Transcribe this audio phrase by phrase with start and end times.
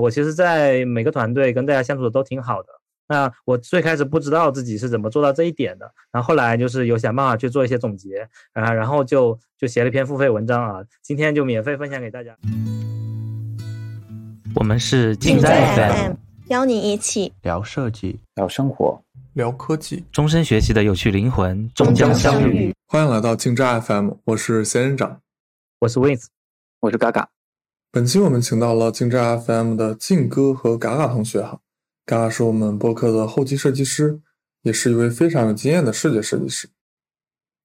[0.00, 2.68] 我其实，在每个团队跟大家相处的都挺好的。
[3.08, 12.36] 那我最开始不知道自己是怎么做到这一点的，然后后来就是有想办法去做一些总结，啊，然后就就写了一篇付费文章啊，今天就免费分享给大家。
[14.54, 16.14] 我们是静在 FM，
[16.48, 19.02] 邀你一起聊设计，聊生活，
[19.34, 22.72] 聊科技，终身学习的有趣灵魂终将相遇。
[22.86, 25.20] 欢迎来到静斋 FM，我是仙人掌，
[25.80, 26.26] 我是 Wins，
[26.78, 27.28] 我是嘎嘎。
[27.92, 31.60] 本期我们请到了静斋 FM 的静哥和嘎嘎同学哈。
[32.06, 34.20] 嘎嘎是我们播客的后期设计师，
[34.62, 36.68] 也是一位非常有经验的视觉设计师。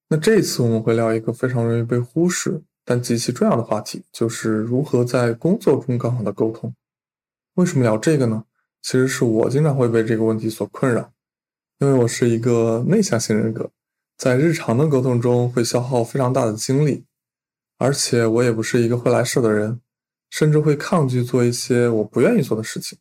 [0.09, 6.73] 那这一次我们会聊一个非常容易被忽视但极其重要的话题，就是如何在工作中更好的沟通。
[7.53, 8.45] 为什么聊这个呢？
[8.81, 11.11] 其实是我经常会被这个问题所困扰，
[11.77, 13.69] 因为我是一个内向型人格，
[14.17, 17.05] 在日常的沟通中会消耗非常大的精力，
[17.77, 19.81] 而且我也不是一个会来事的人，
[20.37, 22.99] 甚至会抗拒做一些我不愿意做的事情。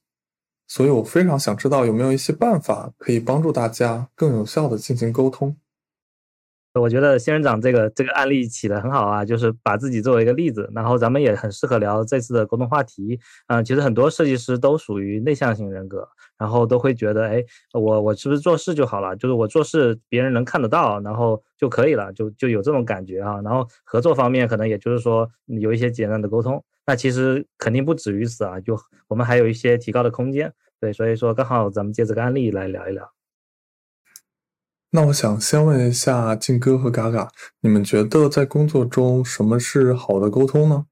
[0.69, 5.57] 所以我非常想知道有没有一些办法可以帮助大家更有效的进行沟通。
[6.75, 13.19] 我觉得仙人掌这个这个案例起的很好啊，就是把自己作为一个例子，然后咱们也很适合聊这次的沟通话题。
[13.49, 19.17] 嗯，其实很多设计师都属于内向型人格，然后都会觉得，哎，我我是不是做事就好了？
[19.17, 23.41] 就是我做事别人能看得到，然后就可以了，就就有这种感觉啊。
[23.43, 26.65] 然后合作方面可能也就是说有一些简单的沟通。
[26.87, 30.53] 那其实肯定不止于此啊，就我们还有一些提高的空间。
[30.81, 33.11] 对，所以说刚好咱们借这个案例来聊一聊。
[34.91, 40.87] 那我想先问一下静哥和嘎嘎，你们觉得在工作中什么是好的沟通呢？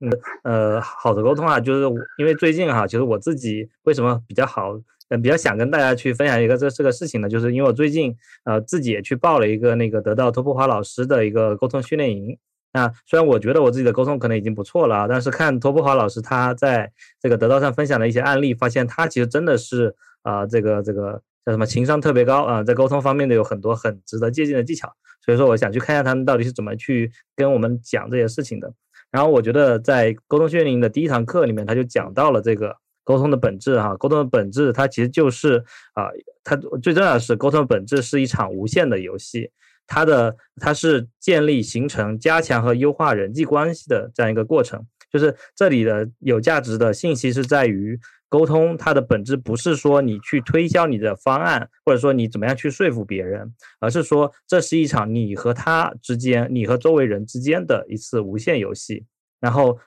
[0.00, 0.10] 嗯
[0.44, 4.72] 呃，好的沟通啊，就是因为最近哈，其实我自己为什么比较好，
[5.10, 7.28] 嗯，比较想跟大家去分享一个这这个事情呢？
[7.28, 12.38] 就是因为我最近呃自己也去报了一个那个得到托普华老师的一个沟通训练营。
[12.72, 24.92] 那虽然我觉得我自己的沟通可能已经不错了，但是看托布华老师他在这个得到上分享的一些案例，发现他其实真的是啊，这个这个叫什么情商特别高啊，在沟通方面的有很多很值得借鉴的技巧。
[25.24, 28.72] 所以说，我想去看一下他们到底是怎么去跟我们讲这些事情的。
[29.10, 32.74] 然后我觉得在沟通训练营的第一堂课里面，他就讲到了这个
[33.04, 35.62] 沟通的本质哈，沟通的本质它其实就是
[35.94, 36.08] 啊，
[36.42, 39.50] 它最重要的是沟通的本质是一场无限的游戏。
[39.86, 47.98] 它的它是建立、形成、加强和优化人际关系的这样一个过程，就是这里的有价值的信息是在于
[48.28, 59.04] 沟通，它的本质不是说你去推销你的方案，或者说你怎么样去说服别人，而是说这是一场你和他之间、你和周围人之间的一次无限游戏，
[59.40, 59.78] 然后。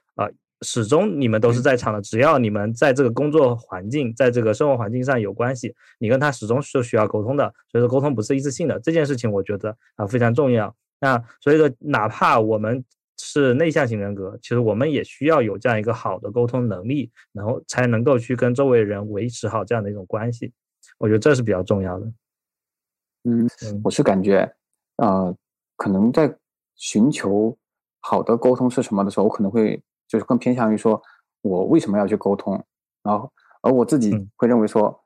[0.61, 7.53] 始终你们都是在场的，只要你们在这个工作环境、在这个生活环境上有关系，你跟他始终是需要沟通的。
[7.69, 10.73] 所以说沟通不是一次性的，这件事情我觉得啊非常重要。
[11.01, 12.83] 那所以说，哪怕我们
[13.17, 20.53] 是内向型人格，其实我们也需要有这样一个好的沟通能力，然后才能够去跟周围人维持好这样的一种关系。
[20.97, 22.05] 我觉得这是比较重要的。
[23.25, 23.47] 嗯，
[23.83, 24.49] 我是感觉，
[24.95, 25.35] 呃，
[25.75, 26.33] 可能在
[26.75, 27.57] 寻求
[27.99, 29.83] 好的沟通是什么的时候，我可能会。
[30.15, 31.01] 就是更偏向于说，
[31.41, 32.53] 我为什么要去沟通？
[33.03, 33.29] 然后，
[33.61, 34.97] 而我自己会认为说，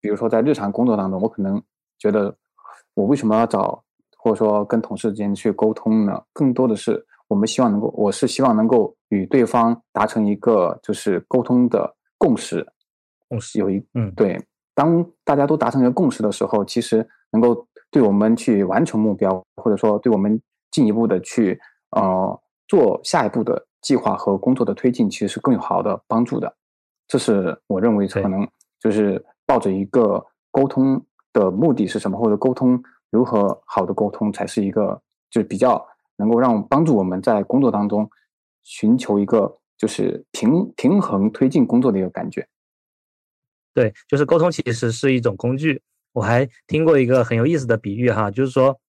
[0.00, 1.62] 比如说在日常工作当中，我可能
[2.00, 2.36] 觉得
[2.94, 3.80] 我为什么要找，
[4.18, 6.20] 或者说跟同事之间去沟通呢？
[6.32, 12.66] 更多的是我们希望能够，我是希望能够与对方达成一个就是沟通的共识。
[13.28, 14.44] 共识有一嗯对，
[14.74, 21.56] 当大家都达成一个共识的时候，其实能够对我们去完成目标，或者说对我们进一步的去
[21.92, 23.65] 呃做下一步的。
[23.86, 26.56] 计划和工作的推进其实是更有好的帮助的，
[27.06, 28.44] 这是我认为可能
[28.80, 31.00] 就是抱着一个沟通
[31.32, 35.86] 的目的是什么，或者沟通如何好的沟通才是一个就是比较
[36.16, 38.10] 能够让帮助我们在工作当中
[38.64, 42.44] 寻求一个就是平平衡推进工作的一个感觉。
[43.72, 45.80] 对，就是沟通其实是一种工具。
[46.12, 48.80] 我还听过一个很有意思的比喻哈，就是说，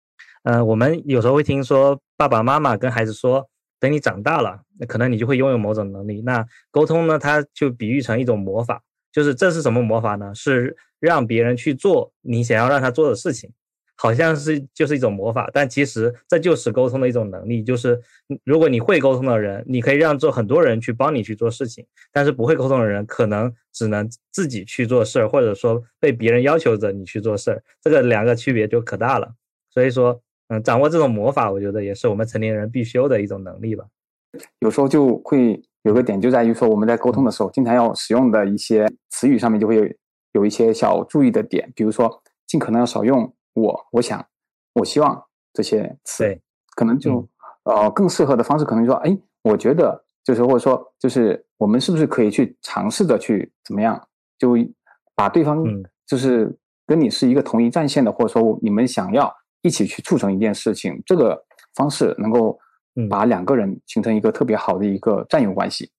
[0.45, 3.47] 呃，我们有时候会听说爸爸妈妈跟孩子说。
[3.79, 6.23] 等你长大了，那可能你就会拥有某种能力。
[6.23, 7.19] 那沟通呢？
[7.19, 8.83] 它就比喻成一种魔法，
[9.13, 10.35] 就是这是什么魔法呢？
[10.35, 13.51] 是让别人去做你想要让他做的事情，
[13.95, 17.63] 好像是就是一种魔法，但其实这就是沟通的一种能力。
[17.63, 18.01] 就是
[18.45, 27.63] 如果你会沟通的人，你可以让做很多人去帮你去做事情；但是不会沟通的人，可能只能自己去做事儿，或者说被别人要求着你去做事儿。
[27.83, 29.35] 这个两个区别就可大了。
[29.71, 30.23] 所以说。
[30.49, 33.85] 嗯，掌握这种魔法，我觉得也是我们成年人必修的一种能力吧。
[34.61, 39.85] 有时候就会有个点，就在于说我们在沟通的时候，经常要使用的一些词语上面就会有
[40.33, 44.25] 有一些小注意的点，比如说尽可能要少用“我”“我想
[44.75, 46.39] ”“我希望”这些词，
[46.77, 47.27] 可能就
[47.65, 54.01] 呃更适合的方式可能说，哎，我觉得就是或者说就是我们是不是可以去尝试着去怎么样，
[54.39, 54.55] 就
[55.15, 55.83] 把对方嗯。
[56.07, 56.57] 就是
[56.87, 59.29] 跟你是一个同一战线的，或者说你们想要
[59.67, 62.59] 一起去促成一件事情，这个方式能够
[62.95, 65.91] 嗯把两个人形成一个特别好的一个战友关系。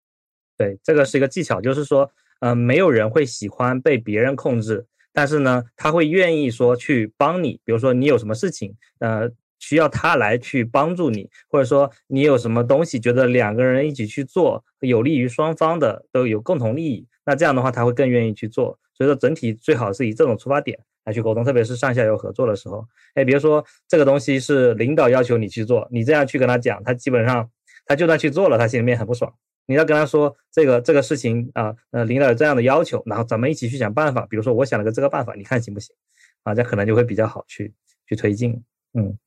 [0.57, 2.09] 对，这个是一个技巧，就是说，
[2.39, 9.29] 呃，没有人会喜欢被别人控制，但是呢，他会愿意说去帮你，比如说你有什么事情，呃，
[9.59, 18.79] 需要他来去帮助你，或者说你有什么东西，觉得两个人一起去做，有利于双方的，都有共同利益，那这样的话他会更愿意去做。
[18.93, 22.85] 所以说，整体最好是以这种出发点来去沟通，特别是上下游合作的时候。
[23.15, 27.49] 哎，比如说这个东西是领导要求你去做，你这样去跟他讲，他基本上
[27.85, 29.33] 他就算去做了，他心里面很不爽。
[29.67, 34.25] 你要跟他说这个这个事情啊，呃，领导有这样的要求，然后咱们一起去想办法。
[34.29, 35.95] 比如说我想了个这个办法，你看行不行？
[36.43, 37.73] 啊，这可能就会比较好去
[38.07, 38.61] 去推进。
[38.93, 39.17] 嗯，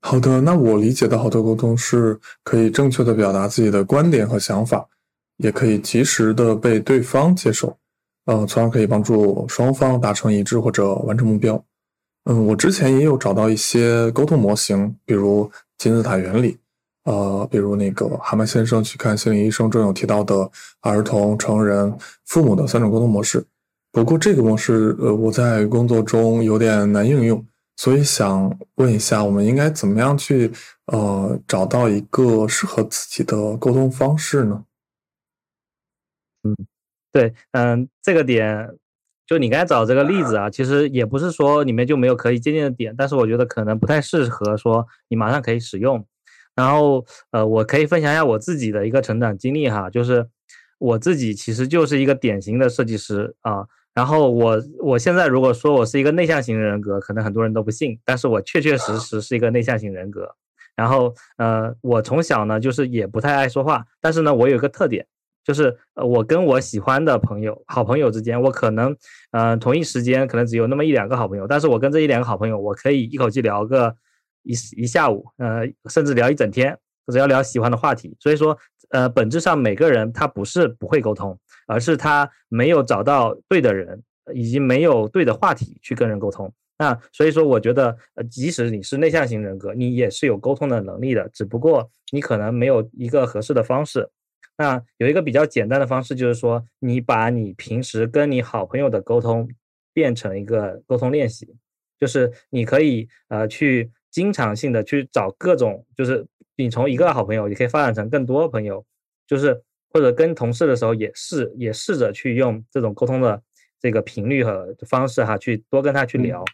[0.00, 4.88] 好的，那我理解的好的沟通是可以正确的表达自己的观点和想法，
[5.38, 7.78] 也可以及时的被对方接受，
[8.30, 11.60] 呃，从而可以帮助双方达成一致或者完成目标。
[12.26, 16.56] 嗯，我之前也有找到一些沟通模型，比如金字塔原理，
[17.06, 20.48] 呃，比如那个蛤蟆先生去看心理医生中有提到的
[20.80, 21.92] 儿童、成人、
[22.24, 23.44] 父母的三种沟通模式。
[23.90, 27.44] 不过这个模式，呃，我在工作中有点难应用。
[27.78, 30.52] 所以想问一下，我们应该怎么样去
[30.86, 34.64] 呃找到一个适合自己的沟通方式呢？
[36.44, 36.54] 嗯
[37.12, 38.70] 对，嗯，这个点
[39.26, 46.04] 就你刚才找这个例子啊，其实也不是说里面就没有可以借鉴的点，但是我觉得可能不太适合说你马上可以使用。
[46.56, 50.26] 然后呃，我可以分享一下我自己的一个成长经历哈，就是
[50.78, 53.66] 我自己其实就是一个典型的设计师啊。
[53.94, 60.34] 然后我我现在如果说我是一个内向型人格，可能很多人都不信，但是我确确实实是一个内向型人格。
[60.76, 65.06] 然后呃，我从小呢就是也不太爱说话，但是呢我有一个特点，
[65.50, 68.96] 就是呃我跟我喜欢的朋友、好朋友之间，我可能
[69.32, 73.94] 呃同一时间可能只有那么一两个好朋友，但是我跟这一两个好朋友，我可以一口气聊个
[74.44, 76.78] 一一下午，呃甚至聊一整天，
[77.12, 78.16] 只要聊喜欢的话题。
[78.20, 78.56] 所以说
[78.90, 81.36] 呃本质上每个人他不是不会沟通。
[81.66, 84.02] 而是他没有找到对的人，
[84.34, 86.52] 以及没有对的话题去跟人沟通。
[86.78, 94.10] 那所以说，我觉得，呃，即使你是内向型人格，你也是有沟通的能力的，只不过你可能没有一个合适的方式。
[94.60, 99.48] 那有一个比较简单的方式，就是说，你把你平时跟你好朋友的沟通
[99.94, 101.56] 变成一个沟通练习，
[101.98, 106.26] 就是你可以呃去经常性的去找各种，就是
[106.56, 108.84] 你从一个好朋友，你可以发展成更多朋友，
[109.26, 109.62] 就是。
[109.92, 113.42] 或者跟同事的时候也试也试着去用这种沟通的
[113.80, 116.44] 这个频率和方式哈，去多跟他去聊，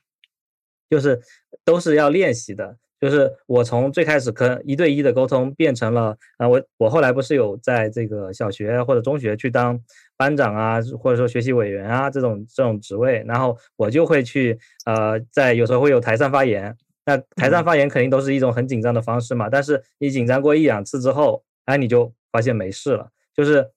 [0.89, 1.21] 就是
[1.63, 2.79] 都是要练习的。
[3.01, 9.79] 就是我从最开始跟一对一的沟通变成了啊，我我后来不是有在这个小学或者中学去当
[10.17, 16.75] 班长啊，或者说学习委员啊这种这种职位，然后我就会去呃，在有时候会有台上发言。
[17.05, 23.09] 那台上发言肯定都是一种很紧张的方式嘛，但是你紧张过一两次之后，哎，你就发现没事了。
[23.33, 23.71] 就是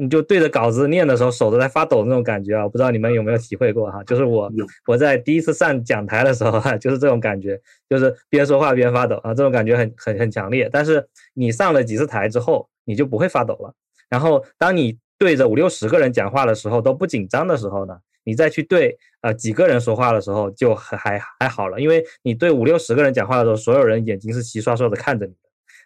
[0.00, 2.68] 你就对着稿子念的时候，手都在发抖那种感觉啊！
[2.68, 4.02] 不知道你们有没有体会过哈？
[4.04, 4.50] 就是我
[4.86, 10.68] 我在第一次上讲台的时候哈，就是这种感觉，就是边说话边发抖啊，这种感觉很很很强烈。
[10.72, 13.72] 但是你上了几次台之后，你就不会发抖了。
[14.08, 25.38] 然后当你对着五六十个人讲话的时候都不紧张的时候呢，你再去对呃几个人说话的时候就还还还好了，因为你对五六十个人讲话的时候，所有人眼睛是齐刷刷的看着你的。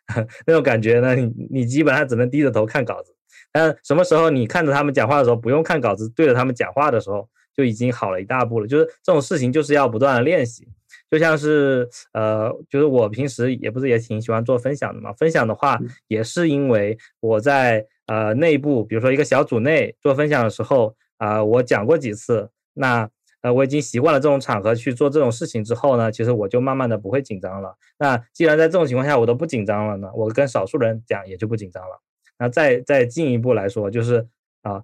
[0.46, 3.14] 那种感觉呢，你你基本上只能低着头看稿子，
[3.52, 8.66] 但什么时候你看着他们讲话的时候，不用看稿子，对着他们讲话的时候，就已经好了一大步了。
[8.66, 10.68] 就是这种事情，就是要不断的练习。
[11.10, 23.08] 就像是呃，就是我平时也不是也挺喜欢做分享的嘛，分享的话也是因为我在呃内部，比如说一个小组内做分享的时候啊，我讲过几次，那。
[23.40, 27.72] 呃，我已经习惯了这种场合去做这种事情之后呢，其实我就慢慢的不会紧张了。
[27.96, 32.00] 那既然在这种情况下我都不紧张了呢，我跟少数人讲也就不紧张了。
[32.38, 34.26] 那再再进一步来说，就是
[34.62, 34.82] 啊，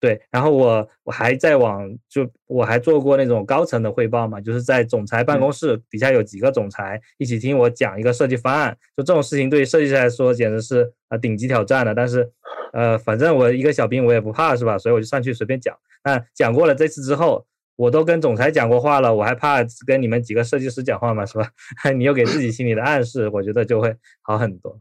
[0.00, 11.94] 对，然后我我还在往就我还做过那种高层的汇报嘛，就是在总裁办公室底下有几个总裁一起听我讲一个设计方案，就这种事情对于设计师来说简直是啊顶级挑战了。
[11.94, 12.30] 但是
[12.72, 14.78] 呃，反正我一个小兵我也不怕是吧？
[14.78, 15.76] 所以我就上去随便讲。
[16.04, 17.46] 那讲过了这次之后。
[17.76, 21.26] 我都跟总裁讲过话了，我还怕跟你们几个设计师讲话吗？
[21.26, 21.50] 是吧？
[21.98, 24.80] 你又给自己心里的暗示，我觉得就会好很多。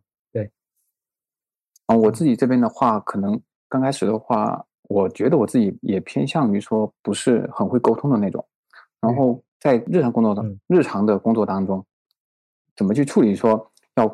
[1.87, 8.45] 对，啊，我自己这边的话，可能刚开始的话，我觉得我自己也偏向于说不是很会沟通的那种。
[9.01, 11.85] 然后在日常工作中，日常的工作当中，
[12.75, 14.07] 怎么去处理说要，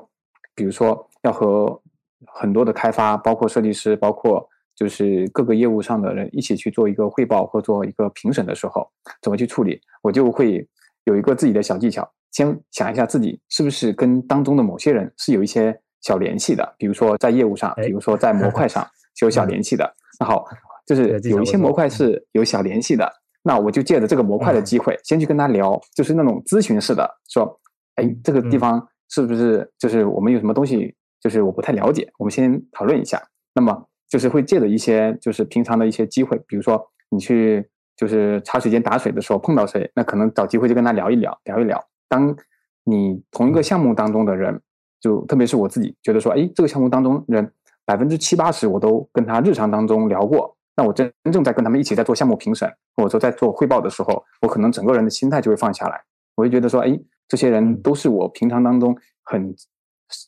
[0.56, 1.82] 比如说要和
[2.28, 8.90] 很多的开发，包括设计师，包括就是各个业务上的人一起去做一个汇报或做一个评审的时候，
[9.22, 10.68] 怎么去处理，我就会
[11.04, 12.10] 有一个自己的小技巧。
[12.32, 19.96] 先想一下自己是不是跟当中的某些人是有一些小联系的，比如说在业务上，比如说在模块上 是有小联系的。
[20.20, 20.46] 那好，
[20.86, 23.10] 就是有一些模块是有小联系的，
[23.44, 27.60] 那我就借着这个模块的机会，先去跟他聊，就是那种咨询式的，说，
[27.96, 33.22] 哎，这个地方是不是就是我们有什么东西，就是我不太了解，我们先讨论一下。
[33.54, 41.82] 那么就是会借着一些就是平常的一些机会，比如说你去就是茶水间打水的时候碰到谁，那可能找机会就跟他聊一聊，聊一聊。
[42.08, 42.36] 当
[42.84, 44.62] 你同一个项目当中的人，
[45.00, 47.52] 就特别是我自己觉得说，哎，这个项目当中人
[47.86, 56.02] 百分之七八十我都跟他日常当中聊过，那我真真正在跟他们一起在做项目评审，或者说在做汇报的时候，我可能整个人的心态就会放下来，
[56.36, 59.56] 我就觉得说，哎，这些人都是我平常当中很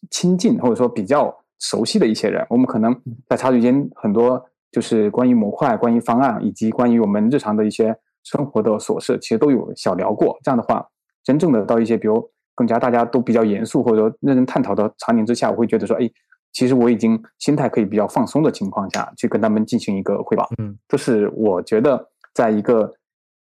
[0.10, 2.96] 亲近或者说比较熟悉的一些人，我们可能
[3.28, 10.40] 在茶水间很多就是关于模块、关于方案以及关于我们日常的一些生活的琐事，其实都有小聊过。
[10.44, 10.88] 这样的话。
[11.24, 16.08] 真正的到一些，比如更加大家都比较严肃或者说认真探讨的场景之下，我会觉得说，哎，
[16.52, 20.48] 其实我已经心态可以比较放松的情况下去跟他们进行一个汇报。
[20.60, 22.94] 嗯，这是我觉得在一个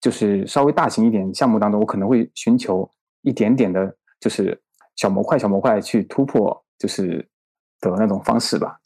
[0.00, 2.88] 就是稍微大型一点项目当中，我可能会寻求
[3.22, 4.56] 一点点的，就是
[4.94, 7.28] 小模块、小模块去突破，就是
[7.80, 8.78] 的那种方式吧。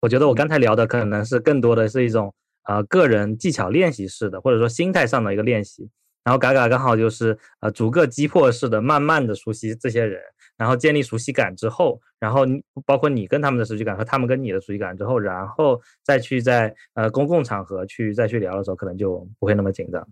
[0.00, 2.32] 我觉得我刚才聊的可能是更多的是一种
[2.66, 5.90] 呃个人技巧练习式的，或者说心态上的一个练习。
[6.28, 10.20] 然后嘎嘎刚好就是呃逐个击破式的，慢慢的熟悉这些人，
[10.58, 12.42] 然后建立熟悉感之后，然后
[12.84, 20.06] 包括你跟他们的熟悉感和他们跟你的熟悉感之后，然后再去在呃公共场合去再去聊的时候，可能就不会那么紧张。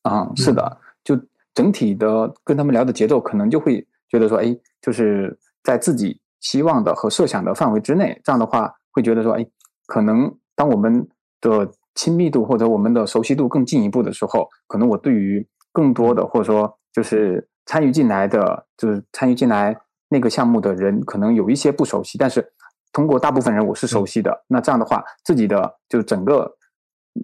[0.00, 1.14] 啊，是的，就
[1.52, 9.46] 整体的跟他们聊的节奏，可能就会觉得说，哎，就是在自己希望的和设想的范围之内，这样的话会觉得说，哎，
[9.84, 11.06] 可能当我们
[11.42, 11.70] 的。
[12.00, 19.76] 亲密度或者我们的熟悉度更进一步的时候，可能我对于更多的或者说就是参与进来的，就是参与进来
[20.08, 22.50] 那个项目的人，可能有一些不熟悉，但是
[22.90, 24.44] 通过大部分人我是熟悉的。
[24.46, 26.50] 那这样的话，自己的就整个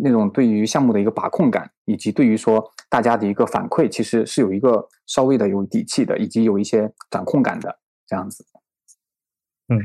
[0.02, 8.44] 那种对于项目的一个把控感，以及对于说大家的一个反馈，其实是有一个稍微的有底气的，以及有一些掌控感的这样子。
[9.68, 9.80] 嗯。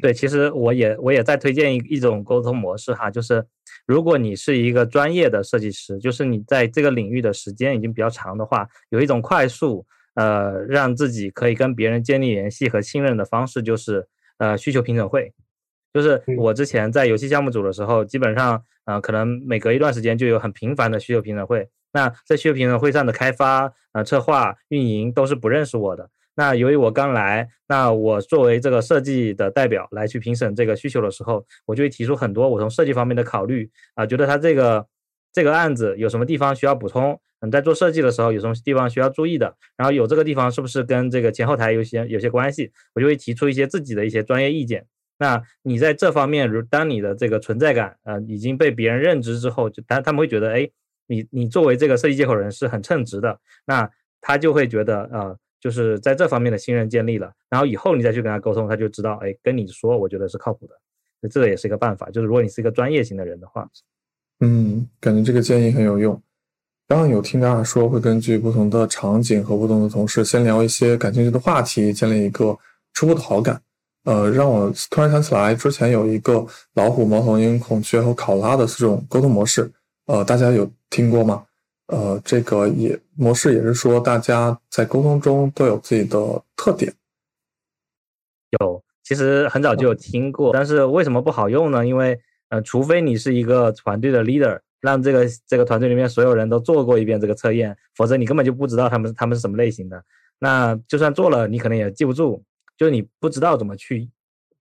[0.00, 3.44] 对，其实我也我也在推荐一一种沟通模式哈，就是
[3.86, 9.84] 如果你是一个专业的设计师，就是你在这个领域的时间已经比较长的话，有一种快速
[10.14, 14.06] 呃让自己可以跟别人建立联系和信任的方式，就是
[14.38, 15.32] 呃需求评审会。
[15.92, 21.68] 就是我之前在游戏项目组的时候，基本上呃可能每隔一段时间就有很频繁的需求评审会。
[21.92, 26.08] 那在需求评审会上的开发、呃策划、运营都是不认识我的。
[26.34, 33.70] 那由于我刚来，那我作为这个设计的代表来去评审这个需求的时候，我就会提出很多我从设计方面的考虑。
[33.94, 34.86] 啊，觉得他这个
[35.30, 44.86] 这个案子有什么地方需要补充，嗯，在做设计的时候有什么地方需要注意的，然后有这个地方是不是跟这个前后台有些有些关系，我就会提出一些自己的一些专业意见。
[45.18, 50.70] 那你在这方面，如当你的这个存在感呃已经被别人认知之后，就他他们会觉得，哎，
[51.08, 53.90] 你你作为这个设计接口人是很称职的，那
[54.22, 55.36] 他就会觉得呃。
[55.62, 62.10] 就是在这方面的信任建立了，然后以后你再去跟他沟通，他就知道，哎，跟你说，我觉得是靠谱的，这个也是一个办法。
[62.10, 63.70] 就是如果你是一个专业型的人的话，
[64.40, 66.20] 嗯，感觉这个建议很有用。
[66.88, 72.58] 刚刚有听大家说，会根据不同的场景和不同的同事，先聊一些感兴趣的话题，建立一个
[72.92, 73.62] 初步的好感。
[74.04, 79.70] 呃，让我突然想起来，之前有一个老虎、猫头鹰、孔雀和考拉的四种沟通模式，
[80.06, 81.44] 呃，大家有听过吗？
[81.86, 86.92] 呃，这个也模式也是说，大家在沟通中都有自己的特点。
[88.60, 91.86] 有，其实很早就有听过，但是为什么不好用呢？
[91.86, 100.02] 因为，呃，除非你是一个团队的 leader，让这个这个团队里面所有人都做过一遍这个测验，否则你根本就不知道他们他们是什么类型的。
[100.38, 102.42] 那就算做了，你可能也记不住，
[102.76, 104.10] 就是你不知道怎么去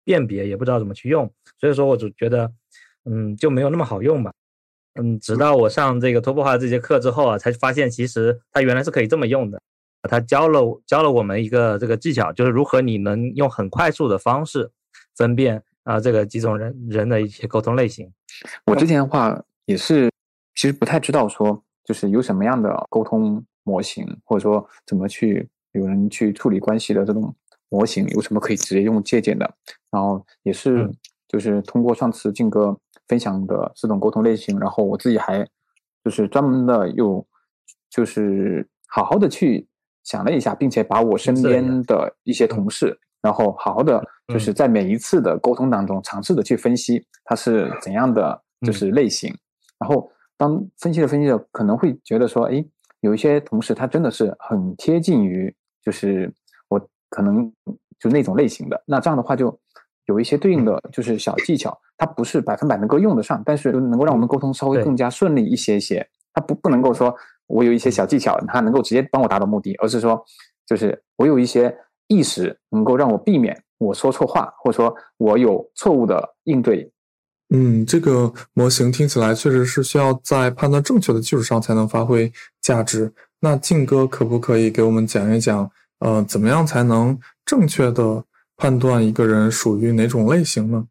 [0.03, 1.31] 辨别，也不知道怎么去用。
[1.59, 2.51] 所以说，我就觉得，
[3.05, 4.31] 嗯，就没有那么好用吧。
[4.95, 9.61] 嗯，直到我上这个突破化这节课之后啊，才发现其实它原来是可以这么用的。
[10.09, 14.71] 他教了教了我们一个这个技巧，就是如何你能用很快速的方式
[15.15, 18.11] 分辨啊这个几种人人的一些沟通类型。
[18.65, 20.09] 我之前的话也是，
[20.55, 27.33] 其实不太知道说就是有什么样的沟通模型，或者说怎么去有人去处理关系的这种
[27.69, 29.53] 模型，有什么可以直接用借鉴的。
[29.91, 30.91] 然后也是
[31.27, 32.77] 就是通过上次静哥。
[33.07, 35.47] 分享的四种沟通类型，然后我自己还
[36.03, 37.25] 就是专门的又
[37.89, 39.67] 就是好好的去
[40.03, 49.33] 想了一下，并且把我身边的一些同事然后好好的就是在每一次的沟通当中尝试的去分析他是怎样的就是类型，
[49.79, 52.63] 然后当分析着分析着，可能会觉得说，哎，
[53.01, 55.53] 有一些同事他真的是很贴近于
[55.83, 56.33] 就是
[56.69, 56.79] 我
[57.09, 57.51] 可能
[57.99, 59.55] 就那种类型的，那这样的话就
[60.05, 66.05] 有一些对应的就是小技巧，它不是百分百能够用得上，但是能够让我们沟通稍微更加顺利一些些。
[66.33, 67.15] 它不不能够说
[67.45, 70.25] 我有一些小技巧，它能够直接帮我达到目的，而是说
[70.65, 71.73] 就是我有一些。
[72.07, 76.91] 意识能够让我避免我说错话，或者说我有错误的应对。
[77.55, 82.29] 嗯，这个模型听起来确实是需要在判断正确的基础上才能发挥
[82.59, 83.13] 价值。
[83.39, 88.25] 那静哥可不可以给我们讲一讲，呃，怎么样才能正确的
[88.57, 90.85] 判断一个人属于哪种类型呢？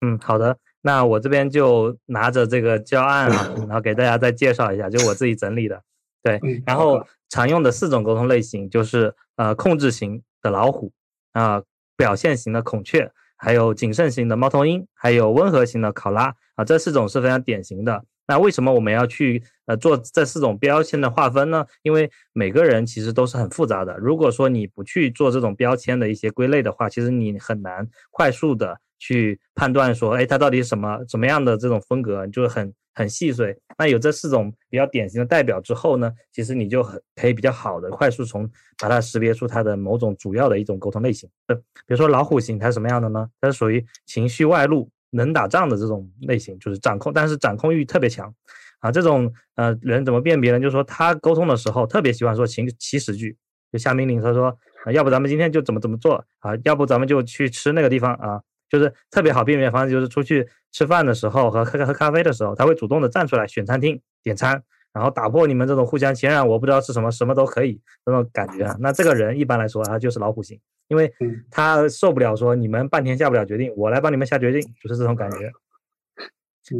[0.00, 5.82] 嗯，好的，那我这边就拿着这个教案啊， 然后给大家再介绍一下，就我自己整理的。
[6.22, 10.22] 对，然后常用的四种沟通类型就是呃控制型。
[10.40, 10.92] 的老虎
[11.32, 11.60] 啊，
[11.96, 18.04] 表现型的孔雀，还有谨慎型的猫头鹰，还有温和型的考拉啊，这四种是非常典型的。
[18.28, 21.66] 那为什么我们要去呃做这四种标签的划分呢？
[21.82, 23.98] 因为每个人其实都是很复杂的。
[23.98, 32.72] 如果说你不去做这种标签的一些归类的话，其实你很难快速的去判断说，哎，它到底什么什么样的这种风格，就是很。
[32.94, 41.30] 很细碎，那有这四种比较典型的代表之后呢，其实你就很可以比较好的快速从把它识别出它的某种主要的一种沟通类型。
[41.46, 43.30] 呃，比如说老虎型，它是什么样的呢？
[43.40, 48.34] 它是属于情绪外露、能打仗的这种类型，就是掌控，但是掌控欲特别强。
[48.80, 50.58] 啊，这种呃人怎么辨别呢？
[50.58, 53.36] 就是说他沟通的时候特别喜欢说情祈使句，
[53.70, 54.48] 就下命令，他说，
[54.84, 56.50] 啊要不咱们今天就怎么怎么做啊？
[56.64, 58.40] 要不咱们就去吃那个地方啊？
[58.68, 68.76] 就是特别好辨别方式，就是出去吃饭的时候和喝喝咖啡的时候，他会主动的站出来选餐厅点餐，然后打破你们这种互相谦让，我不知道是什么什么都可以那种感觉啊。
[68.80, 71.12] 那这个人一般来说他就是老虎型，因为
[71.50, 75.50] 他受不了说你们半天下不了决定，我来帮你们下决定，就是这种感觉。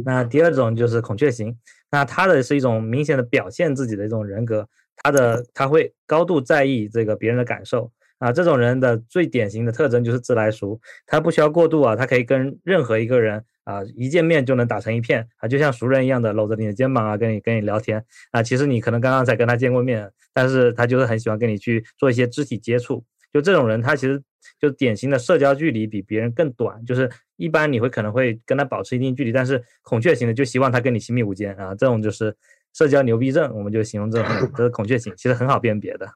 [0.05, 1.57] 那第二种就是孔雀型，
[1.89, 4.67] 那他的是一种明显的表现自己的一种人格，
[4.97, 7.91] 他的他会高度在意这个别人的感受。
[8.19, 18.43] 啊，这种人的最典型的特征就是自来熟，他不需要过度啊，他可以跟任何一个人啊一见面就能打成一片啊，就像熟人一样的搂着你的肩膀啊，跟你跟你聊天啊。
[18.43, 23.03] 其实你可能刚刚才跟他见过面，但是他就是很喜欢跟你去做一些肢体接触。
[23.31, 24.21] 就这种人，他其实
[24.59, 32.35] 就典型的社交距离比别人更短，就是一般你会可能会跟他保持一定距离，但是孔雀型的就希望他跟你亲密无间啊，这种就是
[32.73, 36.07] 社交牛逼症，我们就形容这种，这是孔雀型，其实很好辨别的。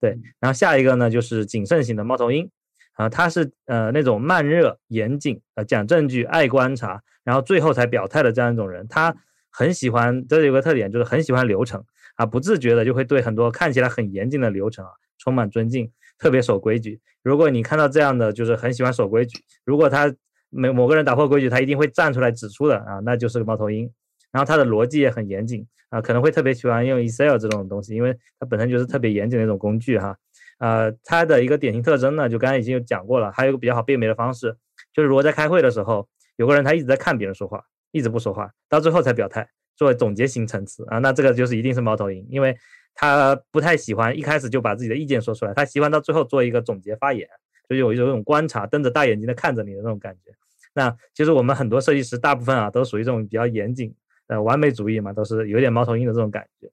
[0.00, 2.48] 对，然后下一个呢，就是谨慎型的猫头鹰，
[2.92, 8.86] 啊，他是呃那种慢热、严谨、呃讲证据、爱观察，然后最后才表态的这样一种人。
[8.88, 9.16] 他
[9.50, 11.84] 很喜欢，这有个特点，就是很喜欢流程
[12.16, 17.00] 啊，不自觉的就会对很多看起来很严谨的流程啊充满尊敬，特别守规矩。
[17.24, 20.14] 如果你看到这样的，就是很喜欢守规矩，如果他
[20.48, 23.90] 每某个人打破规矩，他一定会站出来指出的啊，那就是个猫头鹰。
[24.32, 25.66] 然后他的逻辑也很严谨。
[25.90, 30.14] 啊，可能会特别喜欢用 Excel 这种东西，因为它本身就是特别严谨的一种工具哈。
[30.58, 33.32] 呃，它的一个典型特征呢，就刚才已经有讲过了。
[33.32, 34.54] 还有一个比较好辨别的方式，
[34.92, 42.54] 就是如果在开会的时候，有个人他一直在看别人说话，一直不说话，到最后才表态，作为总结型层次啊，那这个就是一定是猫头鹰，因为
[42.94, 47.26] 他不太喜欢一开始就把自己的意见说出来，他喜欢到最后做一个总结发言，
[47.66, 50.32] 就有一种观察，瞪着大眼睛的看着你的那种感觉。
[50.74, 53.94] 那其实我们很多设计师大部分啊，都属于这种比较严谨。
[54.28, 56.70] 呃，完美主义嘛，都是有点猫头鹰的这种感觉。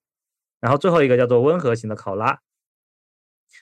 [0.62, 2.40] 然后最后一个叫做温和型的考拉，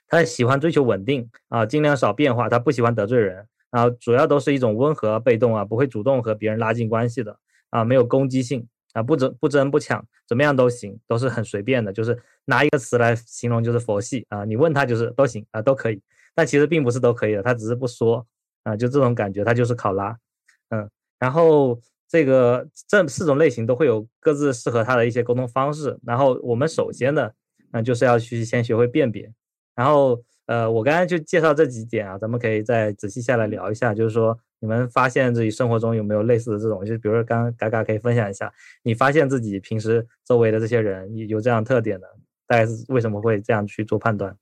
[0.07, 7.37] 他喜欢追求稳定啊，尽量少变化，他不喜欢得罪人啊，主要都是一种温和被动啊，不会主动和别人拉近关系的
[7.71, 16.01] 啊，没有攻击性啊，不争不争不抢，怎么样都行，都是很随便的，就是拿一个词来形容就是佛系啊，你问他就是都行啊，都可以，
[16.33, 18.25] 但其实并不是都可以的，他只是不说
[18.63, 20.17] 啊，就这种感觉，他就是考拉，
[20.69, 21.79] 嗯，然后。
[22.07, 27.31] 这个这四种类型都会有各自适合他的一些沟通方式，然后我们首先呢，
[27.71, 29.31] 嗯，就是要去先学会辨别，
[29.75, 42.07] 然后呃，我刚才就介绍这几点啊，咱们可以再仔细下来聊一下，就是说你们发现自己生活中有没有类似的这种，就比如说刚刚嘎嘎可以分享一下，你发现自己平时周围的这些人有这样特点的，
[42.45, 44.37] 大概是为什么会这样去做判断？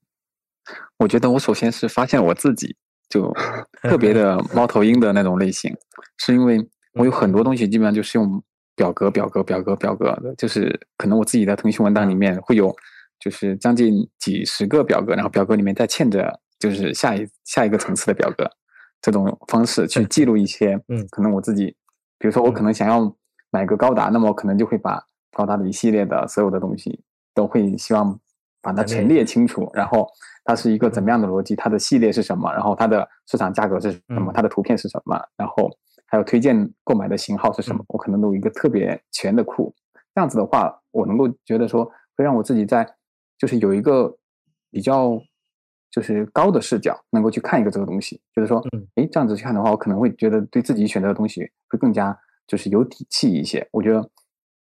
[0.98, 2.76] 我觉得我首先是发现我自己
[3.08, 3.32] 就
[3.82, 5.74] 特别的猫头鹰的那种类型，
[6.18, 6.68] 是因为。
[6.94, 8.42] 我有很多东西基本上就是用
[8.76, 12.74] 表格、表格、表格、表格的，就是可能我自己的腾讯文档里面会有，
[13.20, 18.50] 就是将近几十个表格，然后表格里面再嵌着就是下一下一个层次的表格，
[19.02, 21.76] 这种方式去记录一些，嗯，可能我自己，
[22.18, 23.16] 比如说我可能想要
[23.52, 28.20] 买个高达，那么我可能就会把高达的一系列的所有的东西都会希望
[28.62, 30.08] 把它陈列清楚，然后
[30.44, 35.70] 它是一个怎么样的逻辑，它的系列是什么，然后它的市场价格是什么，它的图片是什么，然后
[36.12, 39.74] 还有推荐购买的型号是什么，我可能都有一个特别全的库。
[40.14, 41.86] 这样子的话，我能够觉得说
[42.18, 42.86] 会让我自己在
[43.38, 44.14] 就是有一个
[44.70, 45.18] 比较
[45.90, 48.62] 就是高的视角，能够去看一个这个东西，就是说，
[48.96, 53.66] 哎，这样子去看的话，我可能会觉得对自己选择的东西会更加就是有底气一些。
[53.72, 54.00] 我觉得，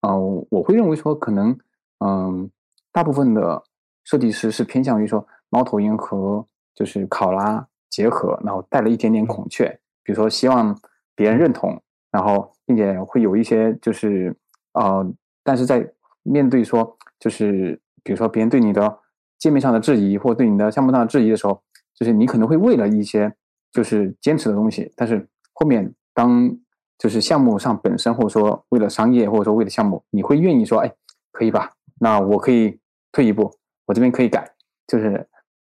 [0.08, 1.58] 嗯，我会认为说可能，
[2.06, 2.50] 嗯，
[2.92, 3.64] 大部分的。
[4.04, 9.70] 设计师是偏向于说猫头鹰和就是考拉结合，然后带了一点点孔雀，
[10.04, 10.76] 比如说希望
[11.16, 14.36] 别人认同，然后并且会有一些就是
[14.74, 15.06] 呃，
[15.44, 15.88] 但是在
[16.24, 19.00] 面对说就是比如说别人对你的
[19.38, 21.62] 界面上的质疑或对你的项目上的质疑的时候，
[21.96, 23.34] 就是你可能会为了一些
[23.72, 26.56] 就是坚持的东西，但是后面当
[26.98, 30.92] 就是项目上本身或者说为了商业或者说为了项目，你会愿意说哎
[31.32, 31.72] 可以吧？
[32.00, 32.80] 那我可以
[33.12, 33.52] 退一步。
[33.88, 34.50] 我这边可以改，
[34.88, 35.28] 就是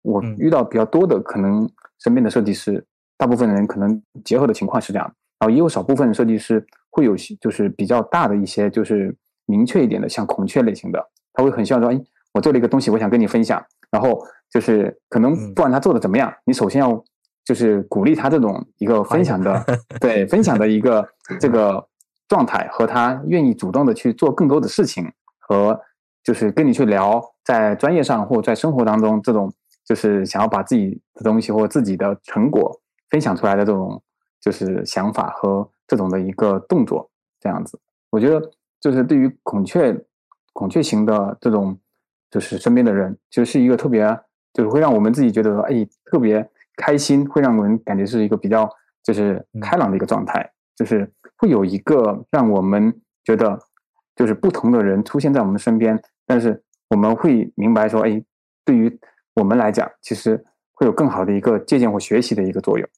[0.03, 1.67] 我遇到比较多的，可能
[1.99, 2.85] 身边的设计师，
[3.17, 9.13] 大部分人可能结合的情况是这样，然后也有少部分设计师会有就是比较大的一些，就是
[9.47, 12.01] 明确一点的，像孔雀类型的，他会很希望说，哎，
[12.33, 17.03] 我做了一个东西，我想跟你分享，然后就是可能不管他做的怎么样，你首先要
[17.45, 19.61] 就是鼓励他这种一个分享的，
[20.01, 21.05] 对分享的一个
[21.41, 21.85] 这个
[22.29, 25.79] 状态，和他愿意主动的去做更多的事情和。
[26.25, 29.53] 就是跟你去聊，在专业上或在生活当中，这种
[29.85, 34.01] 就是想要把自己的东西或自己的成果分享出来的这种
[34.43, 37.09] 就是想法和这种的一个动作，
[37.41, 37.79] 这样子，
[38.11, 38.51] 我觉得
[38.81, 39.97] 就是对于孔雀
[40.53, 41.79] 孔雀型的这种
[42.29, 44.05] 就是身边的人，其实是一个特别
[44.53, 48.69] 就是会让我们自己觉得哎特别开心，会让我们感觉是一个比较
[49.03, 52.93] 就是开朗的一个状态，就是会有一个让我们
[53.25, 53.59] 觉得
[54.17, 56.03] 就是不同的人出现在我们身边。
[56.27, 58.23] 但是我们会明白说，哎，
[58.65, 58.99] 对于
[59.35, 62.89] 我们来讲，其实会有更好的一个借鉴或学习的一个作用。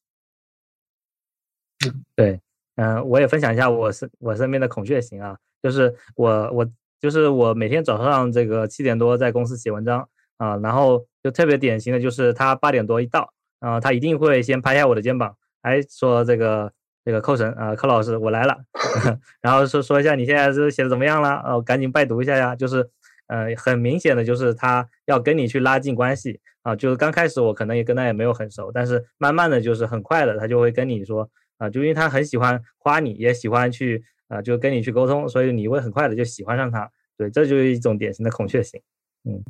[2.15, 2.41] 对，
[2.77, 6.67] 嗯，我也分享一下我身我身边的孔雀型啊，就是我我
[7.01, 16.73] 就是我每天早上这个七点多在公司写文章啊，然后就特别典型的就是他八点多一到，啊，他一定会先拍一下我的肩膀，哎，说这个
[17.05, 18.57] 这个寇神啊，寇老师我来了，
[19.43, 22.91] 然后说说一下你现在是写的怎么样了，哦，赶紧拜读一下呀，就是。
[23.27, 31.27] 呃，很明显的就是他要跟你去拉近关系啊，就是刚开始我可能也跟他也没有很熟，但是慢慢的就是很快的，他就会跟你说
[31.59, 36.91] 啊，就因为他很喜欢夸你，也喜欢去啊，就跟你去沟通，所以你会很快的就喜欢上他。
[37.17, 38.81] 对，这就是一种典型的孔雀型。
[39.25, 39.43] 嗯，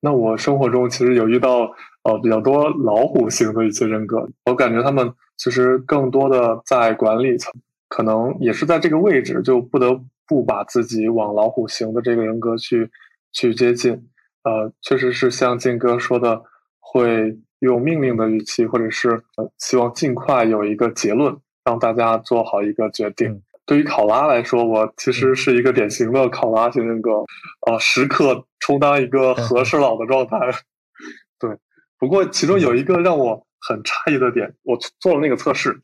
[0.00, 1.70] 那我生活中其实有遇到
[2.02, 7.52] 呃比较多老虎型的一些人格，我感觉他们其实更多的在管理层，
[7.88, 10.04] 可能也是在这个位置就不得。
[10.28, 12.90] 不把自己往老虎型的这个人格去
[13.30, 14.08] 去接近，
[14.42, 16.42] 呃，确实是像静哥说的，
[16.80, 19.22] 会用命令的语气，或者是
[19.58, 23.42] 希望尽快有一个结论，让大家做好一个决定。
[23.64, 27.24] 对于考拉来说，我其实是一个典型的考拉型人格，
[27.66, 30.38] 呃，时刻充当一个和事佬的状态。
[31.40, 31.50] 对，
[31.98, 35.80] 不过其中有一个让我很诧异的点，我做了那个测试。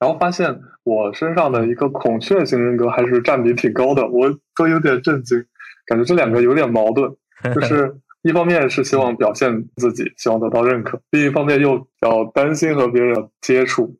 [0.00, 5.44] 然后发现我身上的一个孔雀型人格还是占比挺高的，我都有点震惊，
[5.84, 7.14] 感觉这两个有点矛盾，
[7.54, 13.98] 就是一方面是希望表现自己，希望得到认可，另一方面又要担心和别人接触，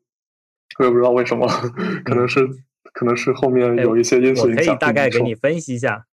[0.79, 1.47] 我也不知道为什么，
[2.05, 2.47] 可能是
[2.93, 4.65] 可能是后面有一些因素影响。
[4.65, 6.05] 我可以大概给你分析一下，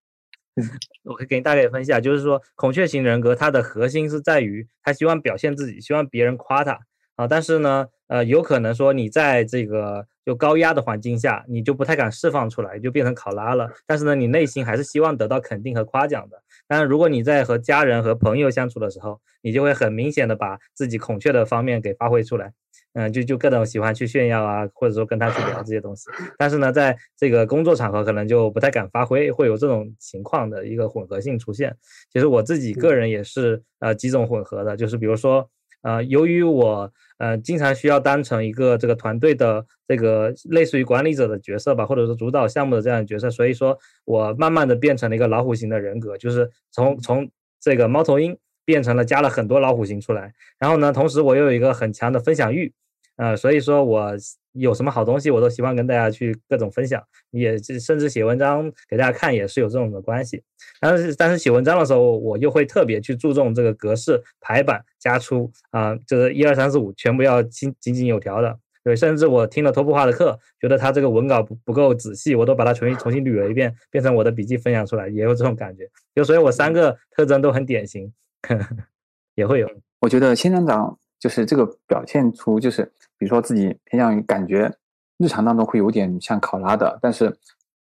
[1.05, 6.79] 我可以给你大概分析一下，就是说孔雀型人格它的核心是在于他希望表现自己，希望别人夸他。
[7.17, 13.69] 啊，但是呢，呃，有可能说你在这个就高压的环境下，你就不太敢释放出来，就变成考拉了。
[13.87, 16.41] 但是呢，你内心还是希望得到肯定和夸奖的。
[16.69, 22.53] 但是如果你在和家人和朋友相处的时候，你就会很明显的把自己孔雀的方面给发挥出来，
[22.93, 26.11] 嗯，就就各种喜欢去炫耀啊，或者说跟他去聊这些东西。
[26.37, 31.75] 但是呢，在这个工作场合可能就不太敢发挥，会有这种情况的一个混合性出现。
[32.13, 35.49] 其实我自己个人也是呃几种混合的，就是比如说。
[35.83, 52.73] 呃，由于我呃经常需要当成一个这个团队的这个类似于管理者的角色吧，或者说主导项目的这样角色，所以说我慢慢的变成了一个老虎型的人格，就是从从这个猫头鹰变成了加了很多老虎型出来，然后呢，同时我又有一个很强的分享欲。
[53.17, 54.13] 呃，所以说我
[54.59, 60.43] 有什么好东西，我都希望跟大家去各种分享，也甚至写文章给大家看，也是有这种的关系。
[60.81, 68.59] 但是，但是写文章的时候，我又会特别去注重这个格式排版加粗啊，就是一二三四五全部要井井井有条的。
[68.85, 75.89] 对，甚至我听了托布化的课，觉得他这个文稿不不够仔细，我都把它重新重新捋了一遍，变成我的笔记分享出来，也有这种感觉。
[76.15, 78.13] 就所以，我三个特征都很典型。
[79.35, 79.69] 也会有。
[80.01, 82.85] 我觉得仙人掌就是这个表现出，就是
[83.17, 84.73] 比如说自己偏向于感觉
[85.19, 87.37] 日常当中会有点像考拉的，但是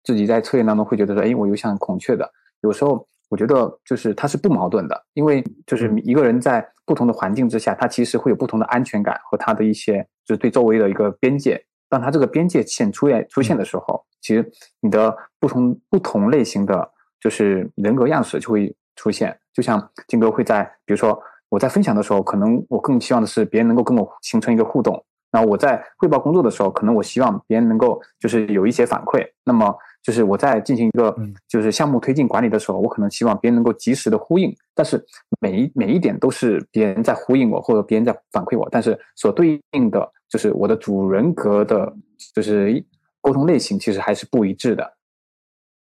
[0.02, 2.30] 自己在测验当中会觉得说，哎，我又像孔雀的。
[2.62, 11.64] 有时候我觉得就是它是不矛盾的，因为就是一个人在不同的环境之下，他其实会有不同的安全感和他的一些就是对周围的一个边界。
[11.88, 16.90] 当他这个边界线出现出现的时候，其实你的不同不同类型的
[17.20, 19.38] 就是人格样式就会出现。
[19.52, 25.04] 就像金哥会在，比如说我在分享的时候，可能我更希望的是别人能够跟我形成一个互动。
[25.32, 29.24] 那我在汇报工作的时候，可能我希望别人能够就是有一些反馈。
[29.44, 31.14] 那么就是我在进行一个
[31.46, 34.52] 就是项目推进管理的时候，我可能希望别人能够及时的呼应。
[34.74, 35.04] 但是
[35.40, 40.10] 每一每一点都是别人在呼应我，或者别人在反馈我，但是所对应的。
[40.28, 41.92] 就是我的主人格的，
[42.32, 42.84] 就是
[43.20, 44.88] 沟通类型其实还是不一致的，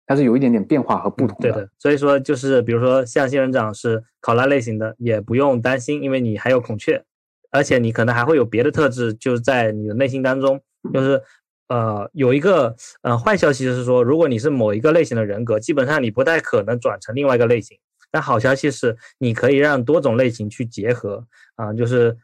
[0.06, 1.52] 它是有一点点变化和不同的。
[1.52, 7.04] 对的，所以说就是比如说像仙人掌是考拉类型的，也不用担心，因为你还有孔雀，
[7.52, 10.62] 而且你可能还会有别的特质，就是在你的内心当中，
[10.94, 11.22] 就是
[11.68, 17.78] 呃有一个呃坏消息就是说，如果你是某一个类型的人格，基本上你不太可能转成另外一个类型。
[18.12, 22.18] 但好消息是，你可以让多种类型去结合啊，就是。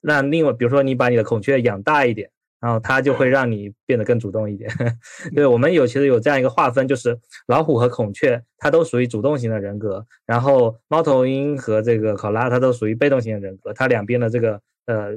[0.00, 4.70] 让另外，比如说你把你的孔雀养大一点，然后它就会让你变得更主动一点。
[5.34, 15.16] 对我们有其实有这样一个划分，就是老虎和孔雀它都属于主动型的人格，然后猫头鹰和这个考拉它都属于被动型的人格，它两边的这个呃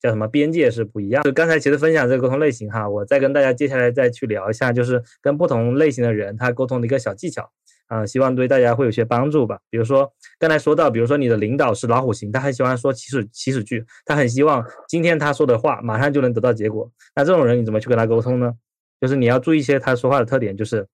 [0.00, 1.22] 叫什么边界是不一样。
[1.22, 7.50] 就刚才其实分享这个沟通类型哈，我再跟大家接下来再去聊一下，就是跟不同类型的人他沟通的一个小技巧。
[7.92, 9.58] 啊，希望对大家会有些帮助吧。
[9.68, 16.90] 比如说刚才说到，比如说你的领导是老虎型，他很喜欢说起始起始句，他很希望今天他说的话马上就能得到结果。
[17.14, 18.50] 那这种人你怎么去跟他沟通呢？
[18.98, 20.88] 就是你要注意一些他说话的特点，就是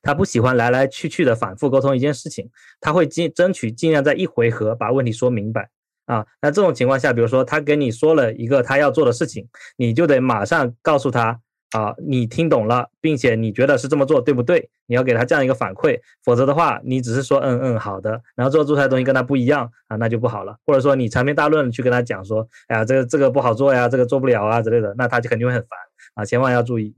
[0.00, 2.48] 他不喜欢来来去去的反复沟通一件事情，
[2.80, 5.68] 他会尽争取尽量在一回合把问题说明白
[6.06, 6.24] 啊。
[6.40, 11.38] 那这种情况下，比如说他跟你说了一个他要做的事情，你就得马上告诉他。
[11.72, 14.68] 啊，你听懂了，并且你觉得是这么做，对不对？
[14.86, 20.54] 你要给他这样一个反馈，否则的话，你只是说嗯嗯好的，然后做出来的东西跟他不一样啊，那就不好了。
[20.66, 25.70] 或者说你长篇大论去跟他讲说，哎呀，这个这个不好做呀，这个做不了啊之类的，那他就肯定会很烦
[26.14, 26.94] 啊，千万要注意。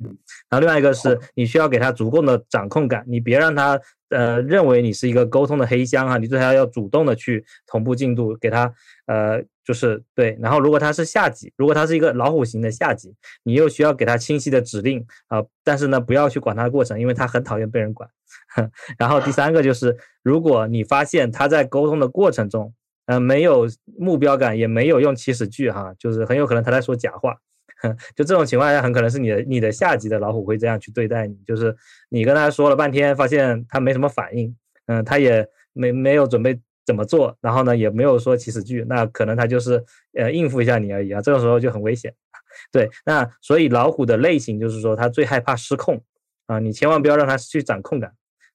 [0.49, 8.73] 然后另外一个是你需要给他足够的掌控感，你别让他呃认为你是一个沟通的黑箱啊，你对他要主动的去同步进度，给他
[9.07, 9.45] 呃。
[9.65, 18.09] 就是对，然后如果他是下级，如果他是一个老虎型的下级，你又需要给他清晰的指令啊，但是呢，不要去管他的过程，因为他很讨厌被人管。
[18.99, 22.75] 然后第三个就是，如果你发现他在沟通的过程中，
[23.07, 23.67] 呃，没有
[23.99, 27.37] 目标感，也没有用起始句哈，就是很有可能他在说假话。
[28.15, 31.75] 就这种情况下，很可能是你的你的下级的老虎会这样去对待你，就是
[32.11, 34.55] 你跟他说了半天，发现他没什么反应，
[34.87, 36.61] 嗯，他也没没有准备。
[36.85, 37.37] 怎么做？
[37.41, 41.21] 然后呢，也没有说起始句，那可能他就是呃应付一下你而已啊。
[41.21, 42.15] 这个时候就很危险。
[42.71, 46.03] 对，那所以老虎的类型就是说，他最害怕失控
[46.47, 48.13] 啊，你千万不要让他去掌控感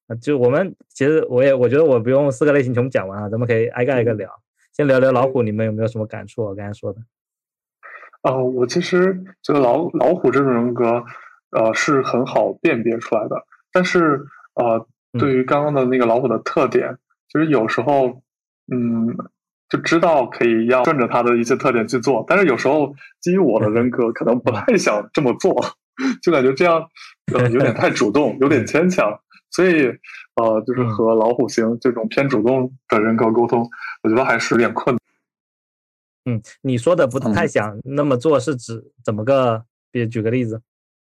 [0.08, 0.16] 啊。
[0.16, 4.30] 就我们其实我也我觉得我不用四个类型全部讲完啊，咱们可以挨个挨个聊。
[4.72, 6.44] 先聊聊老虎，你们有没有什么感触？
[6.46, 7.02] 我刚才说的。
[8.22, 11.04] 哦，我其实觉得老老虎这种人格，
[11.52, 13.36] 呃，是很好辨别出来的。
[13.74, 14.22] 但是
[14.54, 14.88] 呃，
[15.20, 16.98] 对于刚刚的那个老虎的特点。
[17.32, 18.22] 其实有时候，
[18.72, 19.16] 嗯，
[19.70, 25.56] 就知道可以要顺着他的一些特点去做，但是有时候基于我的人格，可能不太想这么做，
[26.22, 26.90] 就感觉这样
[27.34, 29.20] 呃有点太主动，有点牵强，
[29.52, 29.86] 所以
[30.36, 33.70] 呃，就是和老虎型这种偏主动的人格沟通，
[34.04, 34.96] 我觉得还是有点困
[36.26, 36.36] 难。
[36.36, 39.66] 嗯，你说的不太想那么做，是指怎么个？
[39.92, 40.62] 比举个例子，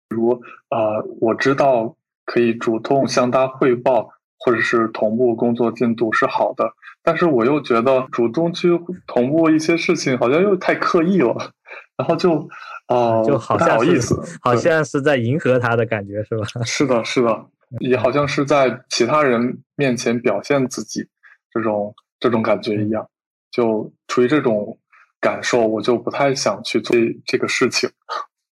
[0.07, 0.31] 比如
[0.69, 4.13] 啊，我知道可以主动向他汇报。
[4.43, 6.73] 或者是同步工作进度是好的，
[7.03, 8.69] 但是我又觉得主动去
[9.05, 11.53] 同步一些事情好像又太刻意了，
[11.95, 12.49] 然后就
[12.87, 16.45] 啊，就好像好意思，好像是在迎合他的感觉是吧？
[16.65, 17.45] 是的，是的，
[17.79, 21.07] 也好像是在其他人面前表现自己
[21.51, 23.07] 这种这种感觉一样，
[23.51, 24.77] 就出于这种
[25.19, 27.89] 感受，我就不太想去做这个事情。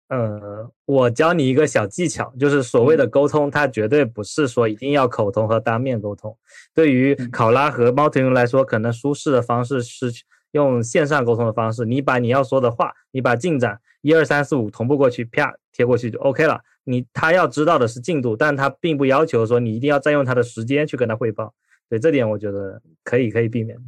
[0.09, 6.35] 呃，我教你一个小技巧，就是所谓的沟通，它绝对不是说一定要口头和当面沟通。
[6.73, 10.11] 对于考拉和猫头鹰来说，可能舒适的方式是
[10.51, 11.85] 用线上沟通的方式。
[11.85, 16.59] 你把你要说的话，你把进展一二三四五同步过去，啪贴过去就 OK 了。
[16.85, 21.53] 你他要知道的是进度，但他并不要求说你一定要占用他的时间去跟他汇报。
[21.87, 23.83] 对这点，我觉得可以可以避免的。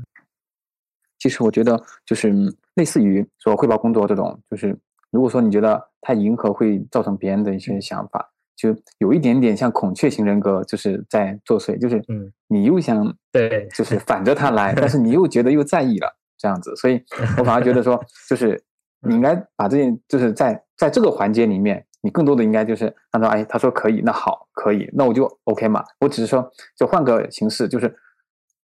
[1.18, 2.32] 其实我觉得就是
[2.76, 4.78] 类似于说汇报工作这种，就是。
[5.14, 13.98] 如果说你觉得太迎合会造成别人的一些想法，就有一点点像孔雀型人格，就是在作祟，就是嗯，你又想对，就是。
[14.00, 17.04] 反着他来，但是你又觉得又在意了这样子，所以
[17.38, 18.62] 我反而觉得说，就是
[19.08, 25.84] 你应该把这件，就是在在这个环节里面，你更多的应该就是按照哎，他说可以，那好，可以，那我就 OK 嘛。
[26.00, 27.96] 我只是说，就换个形式，就是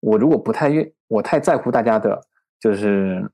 [0.01, 2.21] 我如果不太愿，我太在乎大家的，
[2.59, 3.31] 就是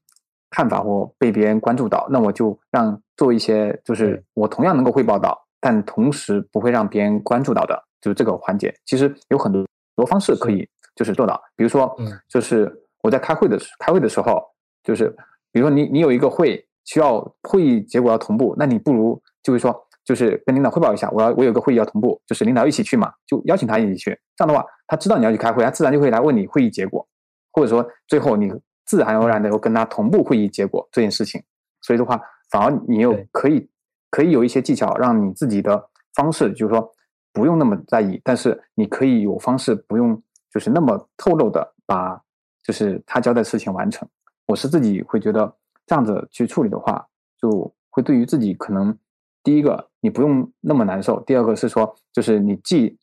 [0.52, 8.72] 看法或被别人关注到，那我就让做一些，就是我同样能够汇报到，但同时不会让别人关注到的，就是这个环节。
[8.84, 12.70] 其实有很多很多方式可以就是做到，比如说嗯，就是
[13.02, 14.40] 我在开会的时开会的时候，
[14.84, 15.08] 就是
[15.50, 24.10] 比如说你你有一个会需要会议结果要同步，那你不如就是说，就是跟领导汇报一下，我要我有个会议要同步，就是领导一起去嘛，就邀请他一起去。
[24.36, 27.06] 这样的话，他知道你要去开会，他自然就会来问你会议结果，
[27.52, 28.52] 或者说最后你
[28.84, 31.42] 自然而然的又跟他同步会议结果这件事情。
[31.80, 33.68] 所以的话，反而你又可以
[34.10, 36.92] 可以有一些技巧，让你自己的方式，就是说
[37.32, 40.20] 不用那么在意，但是你可以有方式不用
[40.52, 42.20] 就是那么透露的把
[42.62, 44.08] 就是他交代事情完成。
[44.46, 45.52] 我是自己会觉得
[45.86, 47.04] 这样子去处理的话，
[47.40, 48.96] 就会对于自己可能
[49.42, 52.96] 第一个你不用那么难受，第二个是说就是你既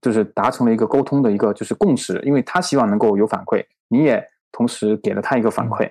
[0.00, 5.90] 就是达成了一个沟通的一个就是共识，因为他希望能够有反馈，你也同时给了他一个反馈，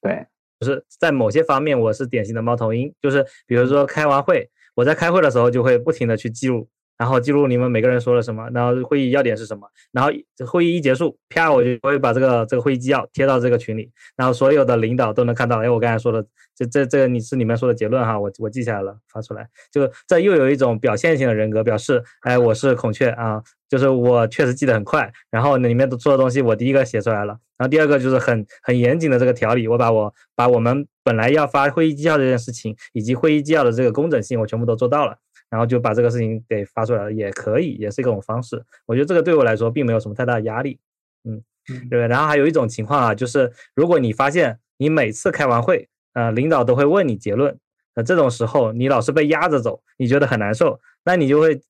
[0.00, 0.26] 对，
[0.58, 6.66] 就是在某些方面我是典型的猫头鹰，就是比如说开完会，我在开会的时候就会不停的去记录，
[7.00, 10.10] 然后记录你们每个人说了什么，然后会议要点是什么，然后
[10.46, 16.22] 会议一结束，啪我就会把这个这个会议纪要贴到这个群里，然后所有的领导都能看到，哎，我刚才说的
[16.54, 35.16] 这这这个你是你们说的结论哈，我我记下来了，发出来，就这又有一种表现性的人格，表示哎我是孔雀啊，就是我确实记得很快，然后里面都做的东西我第一个写出来了，然后第二个就是很很严谨的这个条理，我把我把我们本来要发会议纪要这件事情，以及会议纪要的这个工整性，我全部都做到了，
[35.50, 38.64] 然后就把这个事情给发出来了，也可以，也是一种方式。
[38.86, 40.78] 我觉得这个对我来说并没有什么太大的压力，
[41.24, 42.06] 嗯，嗯对。
[42.06, 47.58] 然后还有一种情况啊，就是如果你发现你每次开完会，呃，领导都会问你结论，
[47.94, 51.60] 那这种时候你老是被压着走，你觉得很难受，那你就会。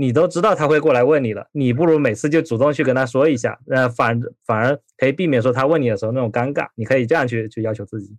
[0.00, 8.16] 你都知道他会过来问你了，你不如每次就主动去跟他说一下，呃，反反而可以避免说他问你的时候那种尴尬，你可以这样去去要求自己。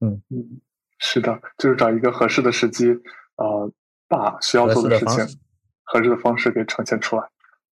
[0.00, 0.22] 嗯，
[0.98, 2.86] 是的，就是找一个合适的时机，
[3.36, 3.70] 呃，
[4.08, 5.24] 把需要做的事情
[5.84, 7.22] 合适的方式给呈现出来。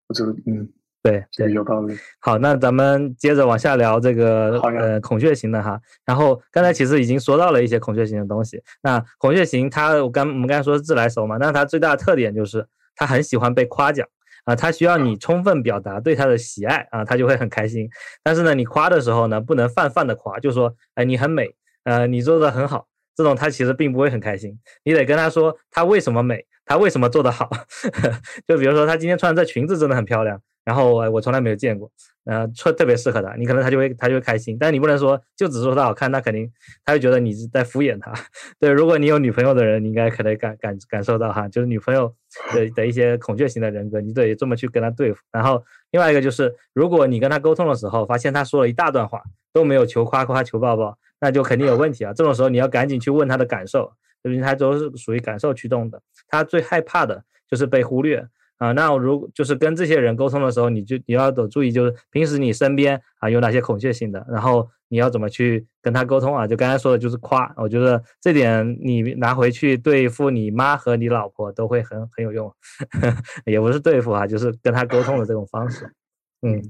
[0.08, 0.68] 我觉得，嗯，
[1.02, 1.96] 对，有道理。
[2.20, 5.80] 好，那咱们接着往下聊这个呃孔雀型的哈。
[6.04, 8.62] 然后刚才其实已经说到了一些孔雀型的东西。
[8.82, 14.06] 那孔雀型它我刚我们刚才说是自来熟嘛，但是它最大的特点就是它很喜欢被夸奖
[14.44, 17.88] 啊，它需要你充分表达对它的喜爱啊，它就会很开心。
[18.22, 24.56] 但是呢，你夸的时候呢，不能泛泛的夸，就说哎你很美，呃你做的很好，这种他其实并不会很开心。
[24.84, 27.48] 你得跟他说他为什么美，他为什么做得好。
[28.46, 31.90] 就比如说他今天穿的这裙子真的很漂亮，然后哎我从来没有见过，
[32.24, 34.56] 呃，特特别适合他，你可能他就会他就会开心。
[34.60, 36.50] 但你不能说就只说他好看，那肯定
[36.84, 38.12] 他会觉得你是在敷衍他。
[38.60, 42.12] 对，如果你有女朋友的人，你应该可能感感感受到哈，就是女朋友
[42.52, 45.20] 的的一些孔雀型的人格，你得这么去跟他对付。
[45.32, 52.12] 然后另外一个就是，如果你跟他沟通的时候，发现他说了一大段话都没有求夸夸求抱抱，那就肯定有问题啊。
[52.12, 58.28] 这种时候你要赶紧去问他的感受，因为他都是属于感受驱动的，他最害怕的就是被忽略。
[58.58, 66.46] 啊，那如就是跟这些人沟通的时候，你就你要得注意，就是平时你身边啊有哪些孔雀型的，然后你要怎么去跟他沟通啊？
[66.46, 72.50] 就刚才说的就是夸，我觉得这点你拿回去对付你妈和你老婆都会很很有用，
[73.44, 75.92] 也不是对付啊，就是跟他沟通的这种方式。
[76.40, 76.62] 嗯，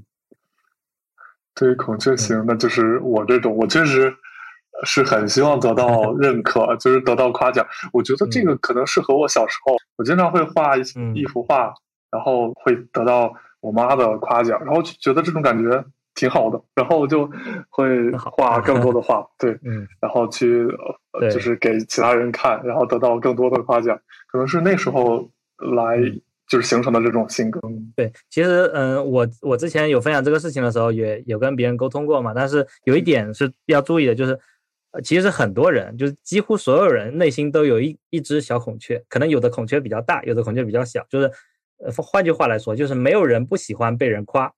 [1.55, 4.13] 对于孔雀型，那就是我这种，我确实
[4.85, 7.65] 是很希望得到 认可，就是得到夸奖。
[7.91, 11.73] 我觉得这个可能适合我小时候，我经常会画一幅画，
[12.11, 17.29] 然后会得到我妈的夸奖，然后就觉得这种感觉挺好的，然后就
[17.69, 20.67] 会画更多的画， 对，嗯，然后去
[21.31, 23.99] 就是给其他人看，然后得到更多的夸奖，
[24.31, 27.59] 可能是那时候来嗯就是形成的这种性格。
[27.95, 34.39] 对，其实嗯，我我之前有分享这个事情的时候，也有跟别人沟通过嘛，但是有一点是要注意的，就是。
[35.01, 41.05] 其实很多人，就是几乎所有人内心都有一一只小孔雀，可能有的孔雀比较大，有的孔雀比较小。
[41.09, 41.31] 就是，
[41.77, 44.53] 呃，换句话来说，就是没有人不喜欢被人夸，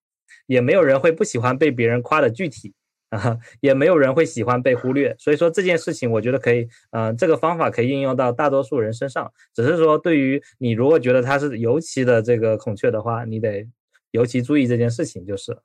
[0.47, 2.73] 也没有人会不喜欢被别人夸的具体
[3.09, 5.15] 啊，也没有人会喜欢被忽略。
[5.17, 9.31] 所以说这件事情，我觉得可以，嗯、这个方法可以应用到大多数人身上。
[9.53, 13.67] 只是说，对于你如果觉得它是尤其的这个孔雀的话，你得
[14.11, 15.57] 尤其注意这件事情就是。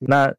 [0.00, 0.34] 那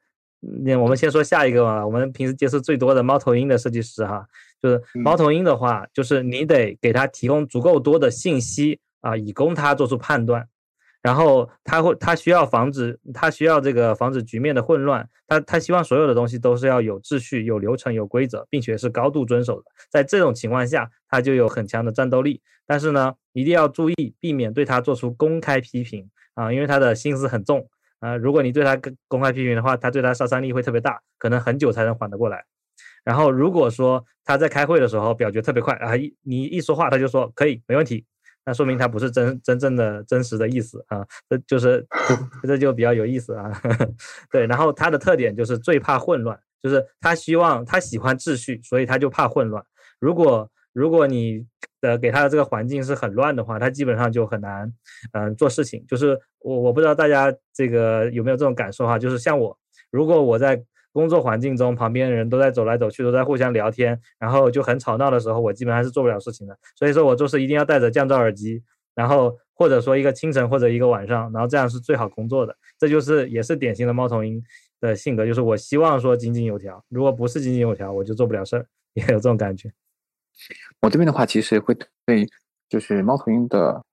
[0.64, 1.86] 那我们先说下一个吧。
[1.86, 4.26] 我们平时接触最多的猫头鹰的设计师哈，
[4.62, 10.48] 就是猫头鹰的话，就是你得给他提供足够多的信息啊，以供他做出判断。
[11.02, 15.08] 然后他会，他需要防止，他需要这个防止局面的混乱。
[15.28, 19.66] 他他希望所有的东西都是要有秩序、有流程、有规则，并且是高度遵守的。
[19.92, 22.42] 在这种情况下，他就有很强的战斗力。
[22.66, 27.68] 但是呢，一定要注意避免对他做出公开批评啊，因为他的心思很重
[28.06, 28.16] 啊。
[28.16, 32.46] 如果你对他公开批评的话，他对他杀伤力会特别大，可能很久才能缓得过来。
[33.04, 38.06] 然后如果说他在开会的时候表决特别快啊，一你一说话他就说可以没问题。
[38.48, 41.84] 那说明他不是真真正的真实的意思啊，这就是
[42.46, 43.52] 这就比较有意思啊。
[44.32, 49.66] 对，然后他的特点就是最怕混乱，就是他希望他喜欢秩序，所以他就怕混乱。
[50.00, 51.44] 如果如果你
[51.82, 54.72] 的给他的这个环境是很乱的话，他基本上就很难
[55.14, 55.84] 嗯做事情。
[55.88, 59.58] 就是我我不知道大家这个有没有这种感受哈，就是像我，
[59.90, 60.64] 如果我在。
[60.96, 66.58] 工作环境中，旁边人都在走来走去，都在互相聊天，然后就很吵闹的时候，我基本上是做不了事情的。
[66.74, 68.64] 所以说我做事一定要戴着降噪耳机，
[68.96, 72.56] 然后或者说一个清晨或者一个晚上，然后这样是最好工作的。
[72.80, 74.42] 这就是也是典型的猫头鹰
[74.80, 79.70] 的性格，就是我希望说井井有条，如果不是井井有条，我就做不了事儿，也有这种感觉。
[80.82, 81.76] 我这边的话，其实会
[82.06, 82.28] 对
[82.70, 83.84] 就是猫头鹰的，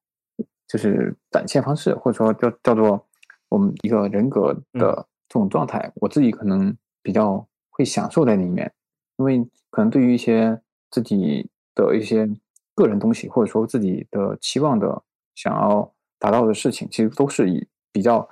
[0.66, 3.06] 就是展现方式，或者说叫叫做
[3.48, 6.76] 我们一个人格的这种状态，我自己可能。
[7.04, 8.72] 比较会享受在里面，
[9.16, 12.30] 因为可能对于一些自己的一些
[12.76, 15.02] 个人东西，或者说自己的期望的
[15.34, 18.30] 想要达到的事情，其实都是以比较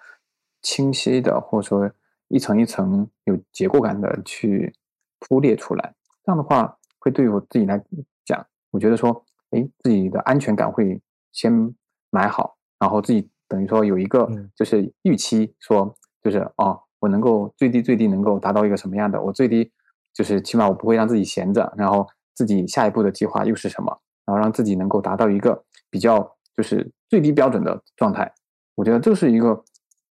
[0.62, 1.90] 清晰的，或者说
[2.28, 4.72] 一层一层有结构感的去
[5.18, 5.92] 铺列出来。
[6.22, 7.82] 这样的话，会对我自己来
[8.24, 11.74] 讲，我觉得说，哎，自己的安全感会先
[12.10, 15.92] 买好，然后自己等于说有一个就是预期，说
[16.22, 16.80] 就是哦。
[17.00, 19.18] 我能够最低最低能够达到一个什么样的？
[19.22, 19.72] 我最低
[20.12, 23.98] 就是起码我不会让自己闲着，然后自己下一步的计划又是什么？
[24.26, 26.20] 然后让自己能够达到一个比较
[26.54, 28.30] 就是最低标准的状态。
[28.74, 29.64] 我觉得这是一个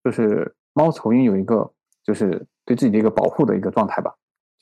[0.05, 1.69] 就是猫头鹰有一个
[2.05, 4.15] 就是对自己的一个保护的一个状态吧，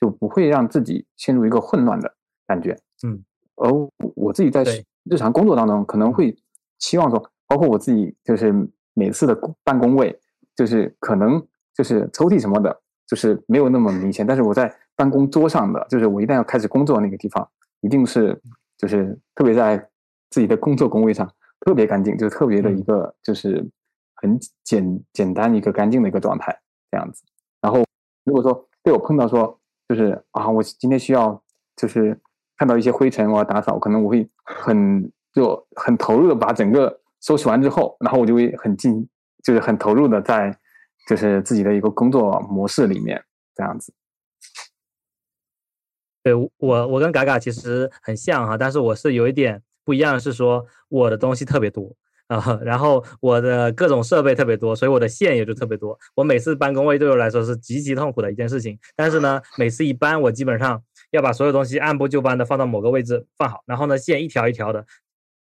[0.05, 2.13] 就不会让自己陷入一个混乱的
[2.47, 2.77] 感觉。
[3.03, 3.23] 嗯，
[3.55, 3.69] 而
[4.15, 4.63] 我自己在
[5.03, 6.35] 日常工作当中可能会
[6.79, 8.53] 期望说，包括我自己就是
[8.93, 10.19] 每次的办公位
[10.55, 11.45] 就是可能。
[11.77, 14.25] 就是抽屉什么的，就是没有那么明显。
[14.25, 17.45] 但是我在办公桌上的，就是我一旦要开始工作那个地方，
[17.81, 18.41] 一定是
[18.77, 19.77] 就是特别在
[20.29, 21.29] 自己的工作工位上
[21.59, 23.69] 特别干净，就是特别的一个就是
[24.15, 26.57] 很简简单一个干净的一个状态
[26.89, 27.25] 这样子。
[27.59, 27.83] 然后
[28.23, 31.41] 如果说被我碰到说就是啊，我今天需要
[31.75, 32.19] 就是
[32.57, 39.07] 看到一些灰尘我要打扫，可能我会很就很投入的把整个收拾完之后，然后我就会很进
[39.43, 40.57] 就是很投入的在。
[41.07, 43.23] 就是自己的一个工作模式里面
[43.53, 43.93] 这样子。
[46.23, 46.49] 对我，
[46.87, 51.95] 我跟嘎嘎其实很像哈，但是我是有一点不一样，是说我的东西特别多
[52.27, 55.97] 啊，然后我的各种设备特别多，所以我的线也就特别多。
[56.15, 64.85] 我每次搬工位对我来说是极其痛苦的一件事情，但是呢，每次一搬，我基本上要把所有东西按部就班的放到某个位置放好，然后呢，线一条一条的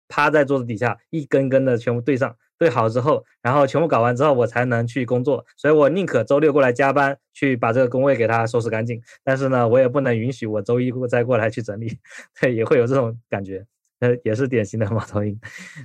[0.08, 2.36] 趴在桌子底下，一根根的全部对上。
[2.60, 5.46] 对好之后，然后全部搞完之后，我才能去工作。
[5.58, 9.02] 所以我宁可周六过来加班，去把这个工位给它收拾干净。
[9.22, 11.98] 但是呢，我也不能允许我周一过再过来去整理，
[12.40, 13.66] 对，也会有这种感觉。
[14.04, 15.40] 呃，也是典型的 猫头鹰。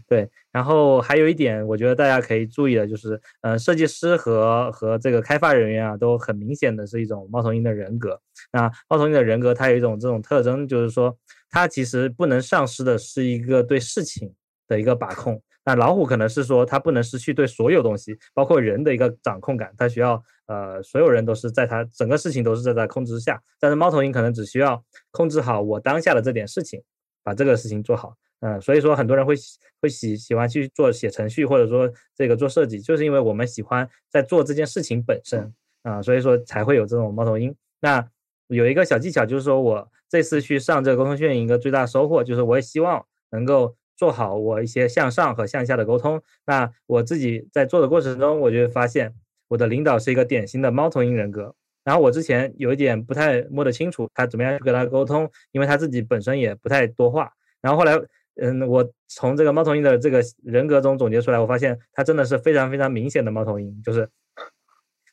[0.09, 8.21] 对，然后还有一点，我觉得大家可以注意的就是，呃，设计师和和这个开发人员啊，都很明显的是一种猫头鹰的人格。
[8.53, 11.17] 那猫头鹰的人格，它有一种这种特征，就是说，
[11.49, 14.35] 它其实不能丧失的是一个对事情
[14.67, 15.41] 的一个把控。
[15.65, 23.41] 那老虎可能是说，它不能失去对所有东西，包括人的一个掌控感，它需要呃，所有人都是在它整个事情都是在它控制之下。
[23.61, 26.83] 但是猫头鹰可能只需要控制好我当下的这点事情，
[27.29, 28.15] 把这个事情做好。
[28.41, 29.35] 嗯，所以说很多人会
[29.83, 35.53] 会喜喜欢去做写程序，或者说这个做设计，就是因为我们喜欢在做这件事情本身
[35.83, 37.55] 啊，所以说才会有这种猫头鹰。
[37.81, 38.09] 那
[38.47, 43.77] 有一个小技巧，就是说我这次去上这个沟通训练营，一个最大收获就是我也希望能够。
[43.99, 46.23] 做好我一些向上和向下的沟通。
[46.47, 49.13] 那我自己在做的过程中，我就发现
[49.49, 51.57] 我的领导是一个典型的猫头鹰人格。
[51.89, 57.33] 然后我之前有一点不太摸得清楚，他怎么样去跟他沟通，因为他自己本身也不太多话。
[57.63, 57.99] 然后后来，
[58.37, 64.07] 嗯，我从这个猫头鹰的这个人格中总结出来，我发现他真的是非常非常明显的猫头鹰，就是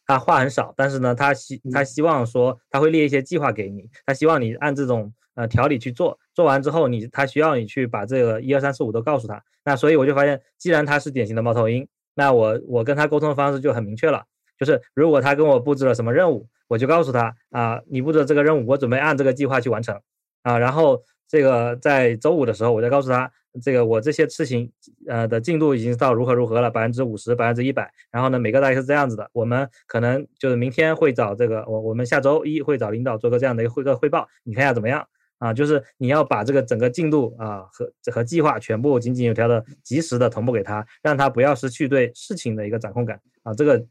[0.05, 5.13] 他话很少，但是呢，他希他希望说他会列一些计划给你，他希望你按这种。
[5.38, 9.43] 呃，条理去做，做完之后，你他需要你去把这个一二三四五都告诉他。
[9.65, 14.23] 那所以我就发现，既然他是典型的猫头鹰，那我我跟他沟通的方式就很明确了，
[14.60, 19.99] 就是如果他跟我布置了什么任务，我就告诉他啊，你布置这个任务，我准备按这个计划去完成
[20.43, 20.58] 啊。
[20.58, 23.32] 然后这个在周五的时候，我再告诉他，
[23.62, 24.72] 这个我这些事情
[25.08, 27.91] 呃的进度已经到如何如何了，百分之五十、百分之一百。
[28.12, 35.08] 然后呢，每个大概是这样子的，我们可能就是明天会找这个我我们下周一会找领导做个这样的一个汇个汇报，你看一下怎么样？
[35.38, 43.53] 啊，就是你要把这个整个进度啊和和计划全部井井有条的、及时的同步给他，让他不要失去对事情的一个掌控感啊。
[43.53, 43.86] 这个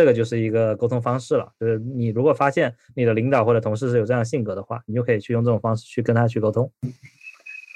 [0.00, 1.52] 这个就是一个沟通方式了。
[1.60, 6.72] 就是你如果发现你的领导或者同事是有这样性格的话，你就可以去用这种方式去跟他去沟通。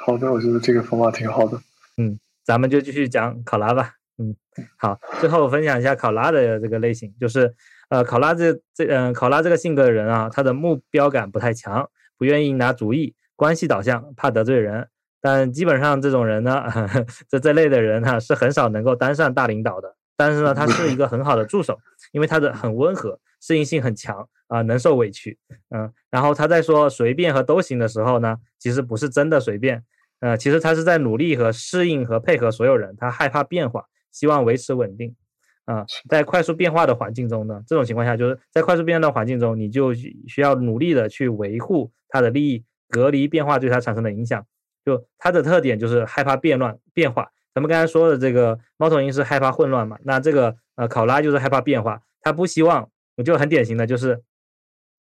[0.06, 1.60] 好的，我觉得这个方法挺好的。
[1.98, 3.92] 嗯，咱们就继续讲考拉吧。
[4.16, 4.34] 嗯，
[4.78, 7.54] 好，最后分享一下考拉的这个类型，就是
[7.90, 11.90] 呃，考拉这这嗯，考拉这个性格的人啊，他的目标感不太强。
[12.16, 14.86] 不愿意拿主意，关系导向，怕得罪人，
[15.20, 16.64] 但基本上这种人呢，
[17.28, 19.96] 这这类的人哈是很少能够当上大领导的。
[20.16, 21.78] 但是呢，他是一个很好的助手，
[22.12, 25.38] 因为他的很温和，适应性很强啊，能受委屈。
[25.70, 29.82] 嗯，然后他在说随便和都行的时候呢，其实不是真的随便，
[30.20, 35.14] 呃，其实他是在努力和适应和配合所有人，他害怕变化，希望维持稳定。
[35.64, 44.46] 啊，在快速变化的环境中呢，这种情况下，就是在快速变化的环境中，你就需要努力的去维护他的利益，隔离变化对他产生的影响。
[44.84, 47.30] 就他的特点就是害怕变乱变化。
[47.54, 49.96] 咱们刚才说的这个猫头鹰是害怕混乱嘛？
[50.02, 54.22] 那这个呃考拉就是害怕变化，他不希望，我就很典型的就是，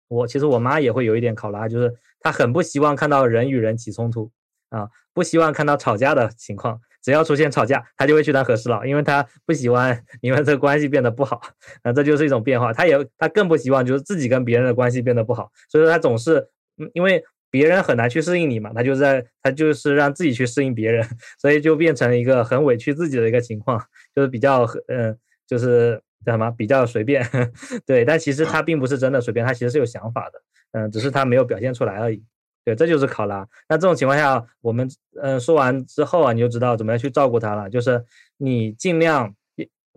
[0.08, 4.32] 我其实我妈也会有一点考拉，就是她很不希望看到人与人起冲突
[4.70, 6.80] 啊，不希望看到吵架的情况。
[7.00, 11.40] 只要出现吵架，他就会去当和事佬，因为他不喜欢你们这个关系变得不好，
[11.84, 12.72] 那这就是一种变化。
[12.72, 21.06] 他也他更不希望就是自己跟别人的关系变得不好，所以说他总是，嗯，因为别人很难去适应你嘛，他就在他就是让自己去适应别人，
[21.40, 23.82] 所以就变成一个很委屈自己的一个情况，
[24.14, 27.26] 就是比较嗯，就是叫什么比较随便，
[27.86, 30.42] 对，但其实他并不是真的随便，他其实是有想法的，
[30.72, 32.22] 嗯，只是他没有表现出来而已。
[32.64, 33.48] 对，这就是考拉。
[33.66, 34.86] 那这种情况下，我们
[35.22, 37.70] 嗯说完之后啊，你就知道怎么样去照顾他了。
[37.70, 38.04] 就是
[38.36, 39.34] 你尽量，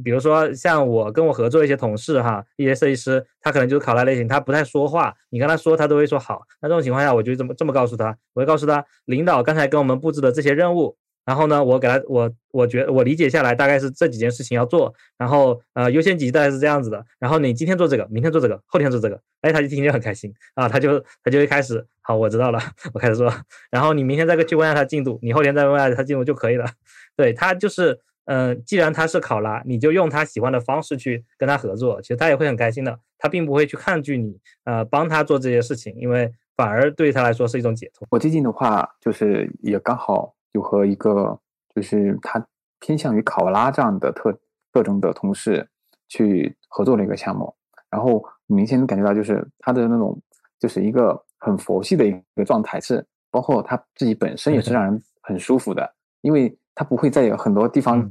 [0.03, 6.41] 比如说像我跟我合作一些同事哈，一些设计师，他可能就是考拉类型，他不太说话，你跟他说他都会说好。
[6.61, 10.97] 那这种情况下，我就这么这么告诉他，我会告诉他，领导刚才跟我们布置的这些任务。
[11.23, 17.05] 然后呢，我给他，我我觉我理解下来大概是这几件事情要做，然后呃优先级大概是这样子的。
[17.19, 22.59] 然后你今天做这个，明天做这个，后天做这个，哎，他就听就很开心啊，他就他就会开始，好，我知道了，
[22.91, 23.31] 我开始做。
[23.69, 26.65] 然后你明天再去问下他进度，你后天再问下他进度就可以了。
[27.15, 38.07] 对他就是，嗯，既然他是考拉，你就用他喜欢的方式去跟他合作，其实他也会很开心的，他并不会去抗拒你，呃，帮他做这些事情，因为反而对他来说是一种解脱。
[38.11, 40.33] 我最近的话就是也刚好。
[40.53, 41.39] 有和一个
[41.73, 42.45] 就是他
[42.81, 44.37] 偏向于考拉这样的特
[44.73, 45.65] 特征的同事
[46.09, 47.55] 去合作了一个项目，
[47.89, 50.21] 然后明显感觉到就是他的那种
[50.59, 58.01] 就是一个很佛系的一个状态，是包括他自己本身也是 让人很舒服的，因为他不会再有很多地方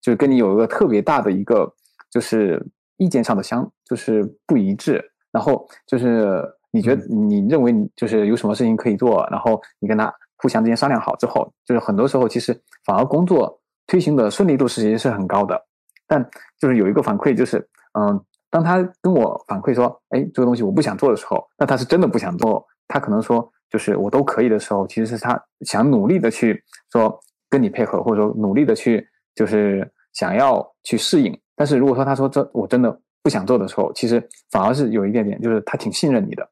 [0.00, 1.72] 就是跟你有一个特别大的一个
[2.10, 2.64] 就是
[2.96, 5.02] 意见上的相就是不一致，
[5.32, 10.12] 然后就是你觉得你认为你就是有什么事情可以做，然后你跟他。
[10.40, 15.60] 互相之间商量好之后，就是很多时候其实反而工作推行的顺利度是其实是很高的。
[16.06, 16.24] 但
[16.60, 17.58] 就是有一个反馈，就是
[17.98, 22.64] 嗯，当他跟我反馈说，哎，这个东西我不想做的时候，那他是真的不想做。
[22.86, 26.62] 他可能说，就是我都可以的时候，其实是他想努力的去
[26.92, 31.38] 说跟你配合，或者说努力的去就是想要去适应。
[31.54, 36.48] 但是如果说他说这我真的不想做的时候，其实反而是有一点点，就是他挺信任你的，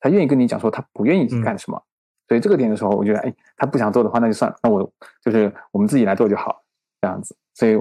[0.00, 1.82] 他愿意跟你讲说他不愿意干什么。
[2.28, 4.82] 所以这个点的时候，我觉得，哎，他不想做的话，那就算，那我
[5.22, 6.60] 就是我们自己来做就好，
[7.00, 7.36] 这样子。
[7.54, 7.76] 所以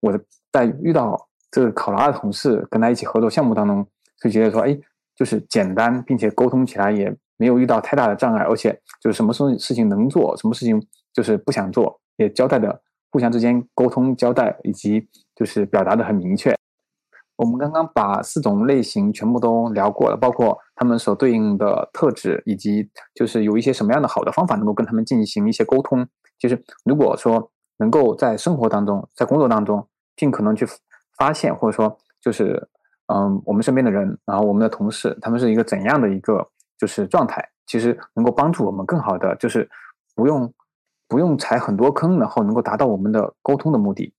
[0.00, 0.18] 我
[0.50, 1.16] 在遇到
[1.52, 3.86] 这个考拉的同事，跟他一起合作项目当中，
[4.20, 4.76] 就觉得说，哎，
[5.14, 10.84] 就是简单，并且沟通起来也没有遇到太大的障碍，而且就是什么事事情能做，什么事情
[11.16, 16.54] 就是不想做，也交代的互相之间沟通交代，以及就是表达的很明确。
[17.36, 26.06] 我们刚刚把四种类型全部都聊过了，包括他们所对应的特质，以及就是有一些什么样的好的方法能够跟他们进行一些沟通。
[26.38, 30.66] 其实，如果说能够在生活当中，在工作当中，尽可能去
[31.16, 32.68] 发现，或者说就是
[33.06, 36.46] 嗯，我们身边的人，然后我们的同事，他们是一个怎样的一个
[36.78, 39.68] 就是状态，其实能够帮助我们更好的就是
[40.14, 40.52] 不用
[41.08, 44.12] 不用踩很多坑，然后能够达到我们的沟通的目的。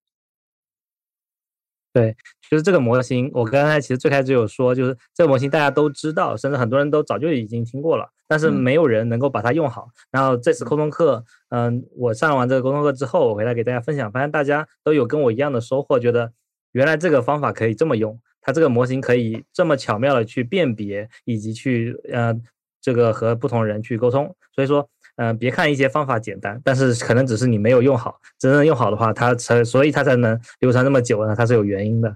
[1.94, 2.16] 对，
[2.48, 9.88] 就是这个模型，我刚才其实最开始有说，就是这个模型大家都知道，甚至很多人都早就已经听过了，但是没有人能够把它用好。
[10.12, 16.32] 然后这次沟通课，嗯，我上完这个沟通课之后，我回来给大家分享，发现大家都有跟我一样的收获，觉得
[16.74, 22.40] 原来这个方法可以这么用，它这个模型可以这么巧妙的去辨别以及去呃
[22.80, 24.36] 这个和不同人去沟通。
[24.54, 24.88] 所以说，
[25.18, 32.16] 嗯、别看一些方法简单，但是可能只是你没有用好，真正用好的话，它才所以它才能流传那么久呢，它是有原因的。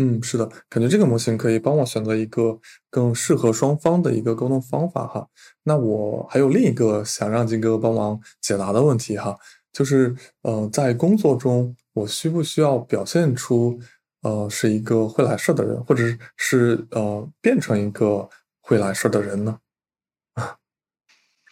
[0.00, 2.58] 嗯，是的，感觉这个模型可以帮我选择一个
[2.88, 5.26] 更适合双方的一个沟通方法哈。
[5.64, 9.36] 那我还有另一个想让金哥帮忙解答的问题哈，
[9.72, 13.78] 就是呃，在工作中我需不需要表现出
[14.22, 16.04] 呃是一个会来事的人，或者
[16.36, 18.28] 是呃变成一个
[18.60, 19.58] 会来事的人呢？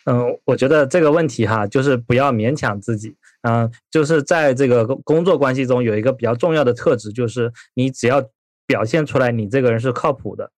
[0.08, 3.16] 嗯，我觉得这个问题哈，就是不要勉强自己。
[3.42, 8.24] 嗯，就是在这个工工作关系中有一个比较重要的特质，就是你只要
[8.66, 10.50] 表现出来你这个人是靠谱的，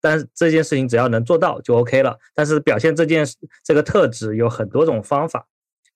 [0.00, 2.16] 但是这件事情只要能做到就 OK 了。
[2.34, 5.46] 但是表现这件事这个特质有很多种方法。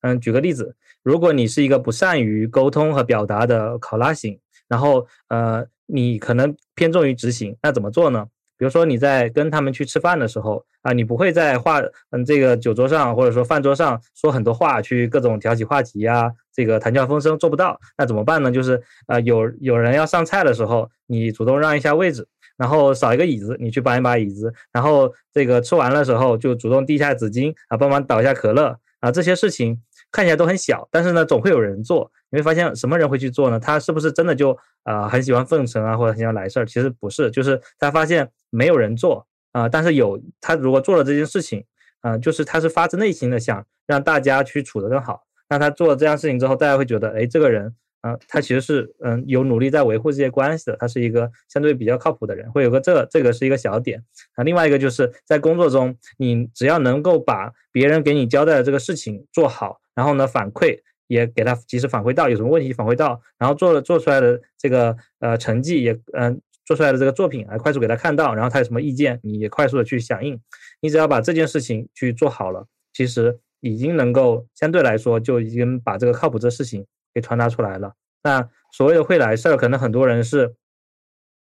[0.03, 4.39] 嗯，举个例子，如果你是一个不善于沟通和表达的考拉型，
[4.69, 8.27] 然后呃，你可能偏重于执行，那怎么做呢？
[8.59, 11.81] 比如说你在跟他们去吃饭的时候啊，你不会在话
[12.11, 18.51] 嗯这个酒桌上或者说饭桌上说很多话，去各种挑起话题呀，这个谈笑风生做不到，那怎么办呢？
[18.51, 22.27] 就是呃有有人要上菜的时候，你主动让一下位置，
[22.57, 29.81] 然后少一个椅子，你去搬一把椅子，然后这个吃完的时候就主动递一下纸巾啊，帮忙倒一下可乐啊，这些事情
[30.11, 32.11] 看起来都很小，但是呢总会有人做。
[32.31, 33.61] 你会发现什么人会去做呢？
[33.61, 36.67] 他是不是真的就啊、很喜欢奉承啊，或者很喜欢来事儿？
[36.67, 41.65] 其实不是，就是他发现没有人做啊、但是有他如果做了这件事情
[42.03, 45.25] 啊、就是他是发自内心的想让大家去处得更好。
[45.49, 54.45] 那他做了这样事情之后，大家会觉得，哎，这个人啊、他其实是嗯有努力在维护这些关系的，他是一个相对比较靠谱的人，会有个这这个是一个小点啊。
[54.45, 60.81] 另外一个就是在工作中，你只要能够把别人给你交代的这个事情做好，然后呢反馈。
[61.09, 70.39] 也给他及时反馈到有什么问题反馈到，然后做了做出来的这个呃成绩也嗯、做出来的这个作品来快速给他看到，然后他有什么意见你也快速的去响应，
[70.81, 77.95] 你只要把这件事情去做好了，其实已经能够相对来说就已经把这个靠谱这事情给传达出来了。
[78.25, 80.57] 那所谓的会来事儿，可能很多人是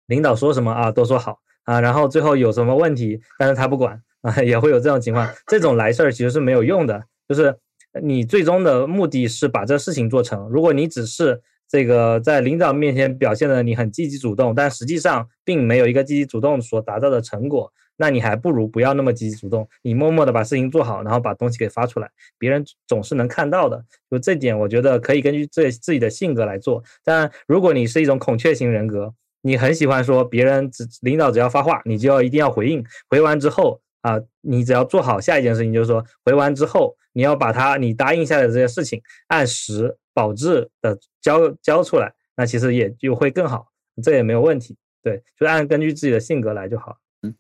[0.07, 5.29] 领导说什么啊都说好啊，然后最后有什么问题，但是他不管啊，也会有这种情况。
[5.49, 7.59] 这种来事儿其实是没有用的，就是
[8.01, 10.49] 你最终的目的是把这事情做成。
[10.49, 23.85] 如果你只是这个在领导面前表现的你很积极主动，但实际上并没有一个积极主动所达到的成果，那你还不如不要那么积极主动，你默默的把事情做好，然后把东西给发出来，别人总是能看到的。
[24.11, 26.83] 就这点，我觉得可以根据自自己的性格来做。
[27.05, 43.71] 但如果你是一种孔雀型人格，你很喜欢说别人只领导只要发话，你就要一定要回应，回完之后啊，你只要做好下一件事情，就是说回完之后你要把他你答应下来的这些事情按时保质的交交出来，那其实也就会更好，
[44.03, 44.77] 这也没有问题。
[45.03, 46.99] 对，就按根据自己的性格来就好。
[47.23, 47.35] 嗯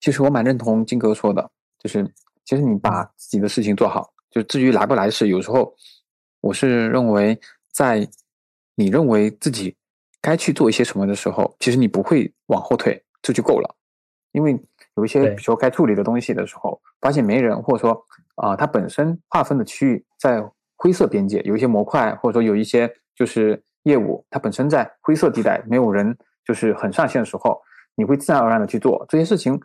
[0.00, 2.06] 其实我蛮认同金哥说的，就是
[2.44, 5.74] 其实你把自己的事情做好，就至于来不来事，有时候
[6.42, 7.40] 我是认为，
[7.72, 8.06] 在
[8.74, 9.74] 你认为自己
[10.20, 13.76] 该去做一些什么的时候，其实你不会往后退，这就够了。
[14.32, 14.60] 因为
[14.96, 20.44] 有一些，对比如说该处理的东西的时候，发现没人，或者说啊、它本身划分的区域在
[20.84, 26.14] 灰色边界，有一些模块，或者说有一些就是业务，它本身在灰色地带，没有人
[26.44, 27.58] 就是很上线的时候，
[27.94, 29.58] 你会自然而然的去做这些事情。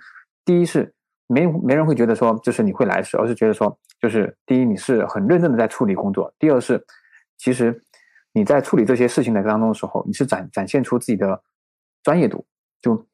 [0.46, 0.94] 第一是
[1.28, 6.82] 没没人会觉得说就是你会来事，而是觉得说就是第一你是很认真的在处理工作，第二是
[7.38, 7.84] 其实
[8.32, 11.44] 你在处理这些事情的当中的时候，你是展展现出自己的
[12.02, 12.46] 专业度，
[12.82, 13.06] 就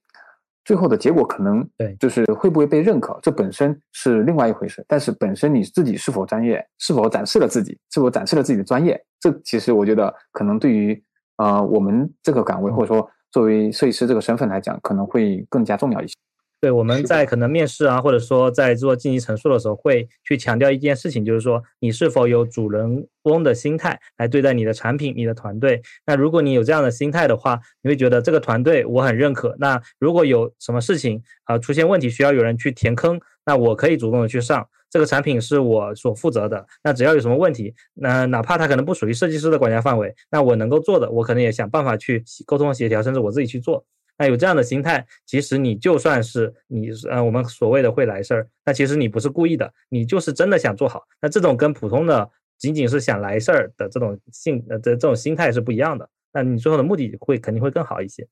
[0.66, 4.84] 最后的结果可能对就是会不会被认可，这本身是另外一回事。
[4.88, 11.02] 但是本身你自己是否专业，是否展示了自己，是否展示了自己的专业，这其实我觉得可能对于
[11.38, 16.16] 呃我们这个岗位或者说作为设计师这个身份来讲，可能会更加重要一些。
[16.62, 25.82] 对，我们在可能面试啊，或者说在做晋级陈述的时候，会去强调一件事情，就是说你是否有主人翁的心态来对待你的产品、你的团队。
[26.06, 29.56] 那如果你有这样的心态的话，你会觉得这个团队我很认可。
[29.60, 34.68] 那如果有什么事情啊、出现问题，需要有人去填坑，那我可以主动的去上。
[34.90, 43.86] 这个产品是我所负责的，那只要有什么问题，那哪怕它可能不属于设计师的管辖范围，那我能够做的，我可能也想办法去沟通协调，甚至我自己去做。
[44.18, 51.04] 那有这样的心态，其实你就算是你是呃我们所谓的会来事儿，那其实你不是故意的，你就是真的想做好。
[51.22, 56.10] 那这种跟普通的仅仅是想来事儿的这种性呃这这种心态是不一样的。
[56.34, 58.28] 那你最后的目的会肯定会更好一些。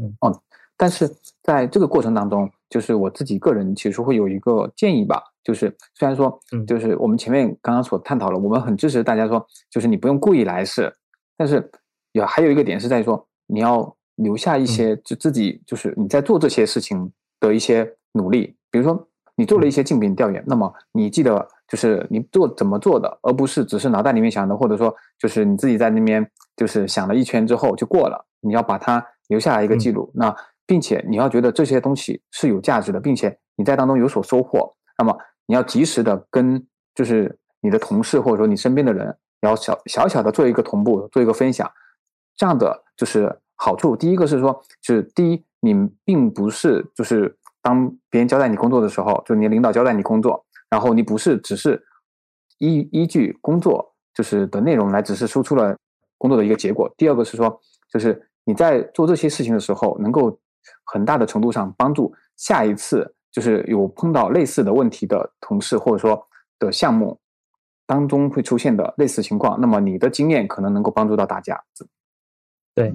[0.00, 0.42] 嗯哦
[0.76, 1.08] 但是
[1.40, 10.92] 在这个过程当中，就是我自己个人其实会有一个建议吧，就是虽然说嗯，就是我们前面刚刚所探讨了，我们很支持大家说，就是你不用故意来事，
[11.36, 11.70] 但是
[12.10, 26.24] 有还有一个点是在于说，你要留下一些就自己就是你在做这些事情的一些努力，比如说你做了一些竞品调研，那么你记得就是你做怎么做的，而不是只是脑袋里面想的，或者说就是你自己在那边
[26.56, 28.24] 就是想了一圈之后就过了。
[28.40, 30.34] 你要把它留下来一个记录，那
[30.66, 41.70] 并且你要觉得这些东西是有价值的，并且你在当中有所收获，那么你要及时的跟就是你的同事或者说你身边的人，要小小小的做一个同步，做一个分享，
[42.36, 43.96] 这样的就是好处。
[43.96, 45.74] 第一个是说，就是第一，你
[46.04, 51.82] 并不是就是当别人交代你工作的时候，就你领导交代你工作，然后你不是只是
[52.58, 55.76] 依依据工作就是的内容来只是输出了
[56.18, 56.92] 工作的一个结果。
[56.96, 57.60] 第二个是说，
[57.92, 60.38] 就是你在做这些事情的时候，能够
[60.84, 66.26] 很大的程度上帮助下一次就是有碰到类似的问题的同事，或者说
[66.58, 67.18] 的项目
[67.86, 71.60] 当中会出现的类似情况，那么你的经验可能能够帮助到大家。
[72.74, 72.92] 对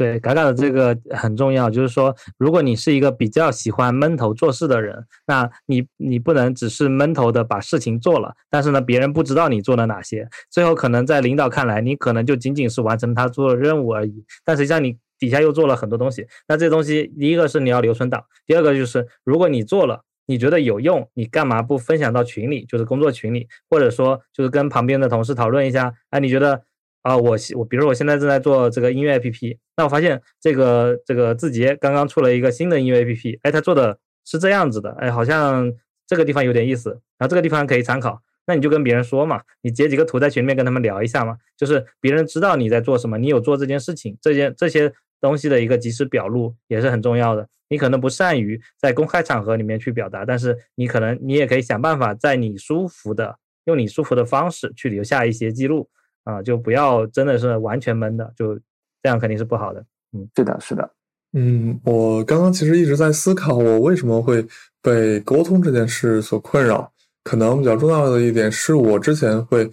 [0.00, 16.26] 对，嘎嘎的这个很重要，就是说，如果你是一个比较喜欢闷头做事的人，那你你不能只是闷头的把事情做了，但是呢，别人不知道你做了哪些，最后可能在领导看来，你可能就仅仅是完成他做的任务而已，但实际上你底下又做了很多东西。
[16.48, 26.62] 那这东西，第一个是你要留存档，第二个就是如果你做了，你觉得有用，你干嘛不分享到群里，就是工作群里，或者说就是跟旁边的同事讨论一下，哎，你觉得？
[27.02, 35.72] 啊，我我比如我现在正在做这个音乐 APP，那我发现这个这个字节刚刚出了一个新的音乐 APP，哎，他做的是这样子的，哎，好像
[36.06, 47.48] 这个地方有点意思，然后这个地方可以参考，那你就跟别人说嘛，你截几个图在群里面跟他们聊一下嘛，就是别人知道你在做什么，你有做这件事情，这件这些东西的一个及时表露也是很重要的。
[47.70, 53.36] 你可能不善于在公开场合里面去表达，但是你可能你也可以想办法在你舒服的
[53.66, 55.88] 用你舒服的方式去留下一些记录。
[56.24, 58.54] 啊，就不要真的是完全闷的，就
[59.02, 59.84] 这样肯定是不好的。
[60.12, 60.90] 嗯，是的，是的。
[61.32, 64.46] 嗯，我刚刚其实一直在思考，我为什么会
[64.82, 66.92] 被沟通这件事所困扰。
[67.22, 69.70] 可能比较重要的一点是我之前会，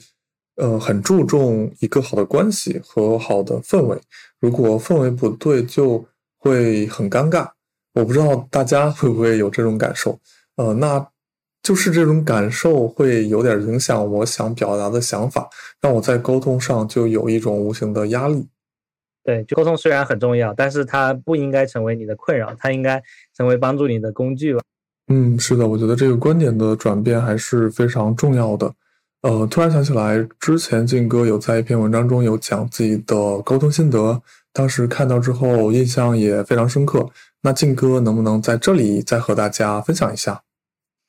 [0.56, 4.00] 呃，很注重一个好的关系和好的氛围。
[4.40, 6.06] 如果氛围不对，就
[6.38, 7.50] 会很尴尬。
[7.94, 10.20] 我不知道大家会不会有这种感受。
[10.56, 11.08] 呃，那。
[11.68, 15.50] 就是这种感受会有点影响我想表达的想法，
[15.82, 18.48] 让我在沟通上就有一种无形的压力。
[19.22, 23.04] 对，沟通虽然很重要，但是它不应该成为你的困扰，它应该
[23.36, 24.62] 成为帮助你的工具吧。
[25.10, 28.74] 嗯，是的，我觉得这个观点的转变还是非常重要的。
[29.24, 34.22] 呃，突然想起来，之前静哥有在一篇文章中有讲自己的沟通心得，
[34.54, 37.06] 当时看到之后印象也非常深刻。
[37.42, 40.42] 那静哥能不能在这里再和大家分享一下？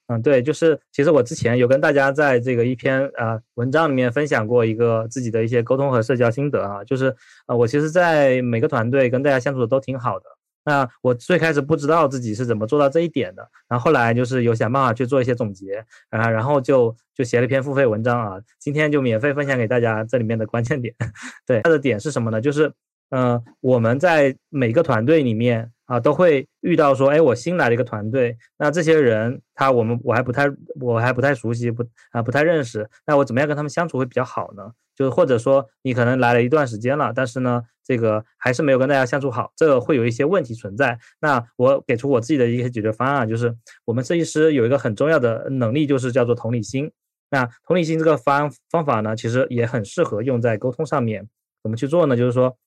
[0.09, 7.15] 嗯，对，就是其实我之前有跟大家在这个一篇呃文章里面分享过一个自己的一些沟通和社交心得啊，就是
[7.47, 10.25] 呃我其实，在每个团队跟大家相处的都挺好的。
[10.65, 20.95] 那我最开始不知道自己是怎么做到这一点的，然后后来就是有想办法去做一些总结啊，然后就就写了一篇付费文章啊，今天就免费分享给大家这里面的关键点。
[21.47, 22.41] 对，它的点是什么呢？
[22.41, 22.73] 就是
[23.11, 25.71] 嗯我们在每个团队里面。
[25.89, 30.45] 啊，都会遇到说，哎，我新来了一个团队，那这些人他我们我还不太
[30.83, 34.71] 我还不太熟悉，不啊不太认识，那我怎么样跟他们相处会比较好呢？
[34.95, 40.99] 就是或者说你可能来了一段时间了，但是呢，这个还是没有跟大家相处好，这个会有一些问题存在。
[41.21, 46.93] 那我给出我自己的一些解决方案，就是我们设计师有一个很重要的能力，就是叫做同理心。
[47.31, 51.27] 那同理心这个方方法呢，其实也很适合用在沟通上面。
[51.63, 52.15] 怎么去做呢？
[52.15, 52.59] 就是说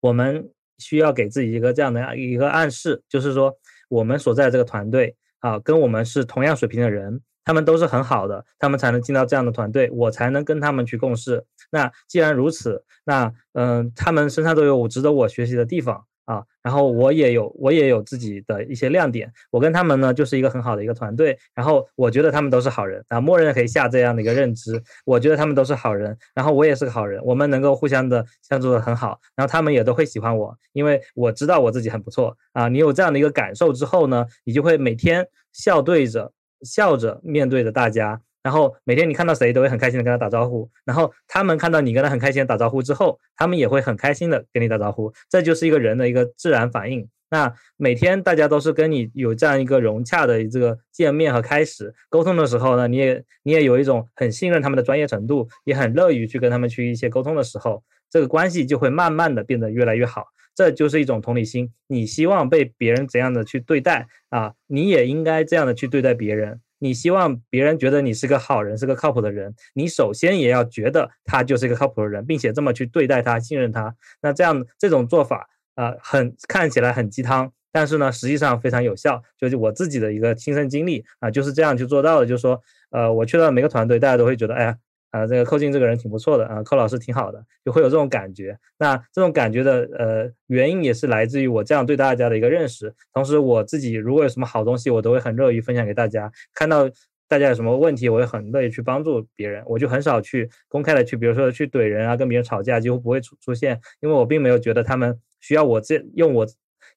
[0.00, 0.50] 我们。
[0.78, 3.56] 需要给自己一个这样的一个暗示，就是说
[3.88, 11.44] 我们所在这个团队啊，跟我们是同样水平的人，他们都是很好的，他们才能进到这样的团队，我才能跟他们去共事。
[11.70, 16.04] 那既然如此，那嗯，他们身上都有我值得我学习的地方。
[16.26, 19.32] 啊，然后我也有，我也有自己的一些亮点。
[19.50, 21.38] 我跟他们呢，就是一个很好的一个团队。
[21.54, 24.82] 然后我觉得他们都是好人啊，默认可以下这样的一个认知。
[25.04, 29.18] 我觉得他们都是好人，然后我也是个好人，我们能够互相的相处的很好。
[29.34, 32.68] 然后他们也都会喜欢我，因为我知道我自己很不错啊。
[32.68, 38.20] 你有这样的一个感受之后呢，你就会每天笑对着，笑着面对着大家。
[38.46, 47.08] 然后每天你看到谁都会很开心的跟他打招呼，然后他们看到你跟他很开心的打招呼之后，他们也会很开心的跟你打招呼，这就是一个人的一个自然反应。
[47.28, 60.26] 那每天大家都是跟你有这样一个融洽的这个见面和开始沟通的时候呢，你也你也有一种很信任他们的专业程度，也很乐于去跟他们去一些沟通的时候，这个关系就会慢慢的变得越来越好。
[60.54, 66.60] 这就是一种同理心，你希望被别人怎样的去对待啊，你也应该这样的去对待别人。
[66.78, 73.94] 你希望别人觉得你是个好人，是个靠谱的人，你首先也要觉得他就是一个靠谱的人，并且这么去对待他，信任他。
[74.20, 79.22] 那这样这种做法啊，很看起来很鸡汤，但是呢，实际上非常有效。
[79.38, 82.26] 就是我自己的一个亲身经历啊，就是这样去做到的。
[82.26, 82.60] 就是说，
[82.90, 84.76] 呃，我去到每个团队，大家都会觉得，哎呀，
[85.18, 88.58] 啊，这个寇静这个人挺不错的啊，寇老师挺好的，就会有这种感觉。
[88.78, 92.94] 那这种感觉的呃原因也是来自于我这样对大家的一个认识。
[93.12, 96.30] 同时，我自己如果有什么好东西，我都会很乐于分享给大家。
[96.54, 96.90] 看到。
[97.28, 99.60] 大家有什么问题，我也很乐意去帮助别人。
[99.66, 106.46] 我就很少去公开的去，比如说去怼人啊，跟别人吵架，几乎不会出出现，因为我并没有觉得他们需要我这用我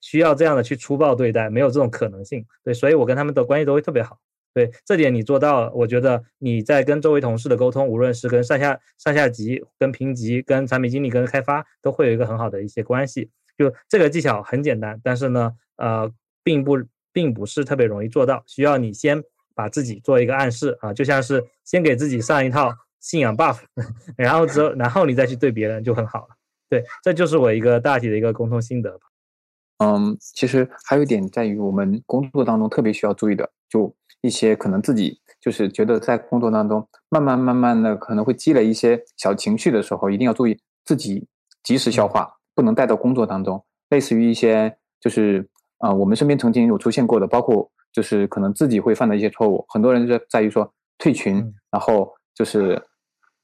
[0.02, 2.46] 需要这样的去粗暴对待，没有这种可能性。
[2.64, 4.20] 对，所以我跟他们的关系都会特别好。
[4.66, 13.30] 对，这点你做到了，我觉得你在跟周围同事的沟通，无论是跟上下上下级、跟评级、跟产品经理、跟开发，都会有一个很好的一些关系。
[13.58, 16.12] 就这个技巧很简单，但是呢，呃，
[16.44, 16.78] 并不
[17.14, 19.24] 并不是特别容易做到，需要你先。
[19.56, 23.60] 把自己做一个暗示啊，就像是先给自己上一套信仰 buff，
[24.16, 26.36] 然后之后，然后你再去对别人就很好了。
[26.70, 29.08] 对，这就是我一个大体的一个沟通心得吧。
[29.80, 41.28] 嗯，其实还有一点在于我们工作当中特别需要注意的，就一些可能自己就是觉得在工作当中慢慢慢慢的可能会积累一些小情绪的时候，一定要注意自己
[41.64, 43.64] 及时消化，不能带到工作当中。
[43.90, 45.48] 类似于一些就是
[45.78, 47.72] 啊，我们身边曾经有出现过的，包括。
[47.92, 51.38] 就是可能自己会犯的一些错误，很多人就在于说退群，
[51.72, 52.80] 然后就是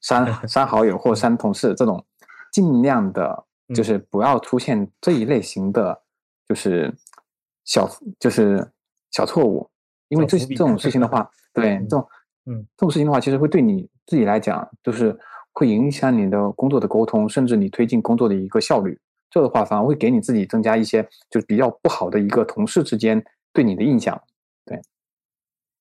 [0.02, 2.06] 删 删好友或删同事这种，
[2.52, 6.00] 尽量的就是不要出现这一类型的，
[6.48, 6.94] 就是
[7.64, 8.70] 小就是
[9.10, 9.68] 小错误，
[10.08, 12.08] 因为这这种事情的话，对这种
[12.46, 15.16] 嗯这种事情的话，其实会对你自己来讲，就是
[15.52, 18.98] 会影响你的工作的沟通，甚至你推进工作的一个效率。
[19.28, 24.18] 这个话反而会给你自己增加一些就是比较不好的一个同事之间对你的印象。
[24.64, 24.80] 对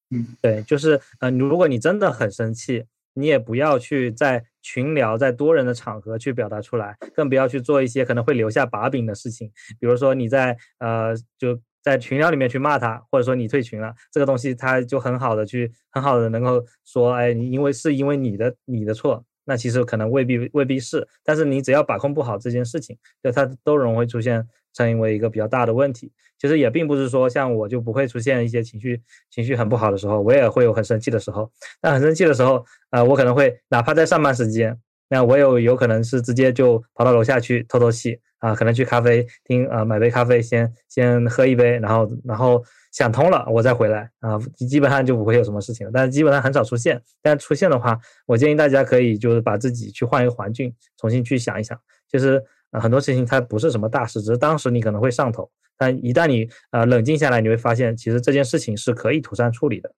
[0.09, 24.47] 嗯，对，就是呃，如果你真的很生气，你也不要去在群聊，在多人的场合去表达出来，更不要去做一些可能会留下把柄的事情，比如说你在呃就在群聊里面去骂他，或者说你退群了，这个东西他就很好的去很好的能够说，哎，你因为是因为你的你的错，那其实可能未必未必是，但是你只要把控不好这件事情，就它都容易出现。
[24.75, 31.49] 成为一个比较大的问题，其实也并不是说像我就不会出现一些情绪情绪很不好的时候，我也会有很生气的时候。
[31.79, 34.77] 但很生气的时候，呃，我可能会哪怕在上班时间，
[35.09, 45.89] 那我有有可能是直接就跑到楼下去透透气啊，可能去咖啡厅啊买杯咖啡，先先喝一杯，然后然后想通了我再回来啊，基本上就不会有什么事情。
[45.93, 51.79] 但是基本上很少出现，但出现的话，我建议大家可以就是把自己去换一个环境，重新去想一想，
[52.11, 52.43] 其实。
[52.81, 59.89] 很多事情它不是什么大事，只是当时你可能会上头，但一旦你呃冷静下来，你会发现其实这件事情是可以妥善处理的。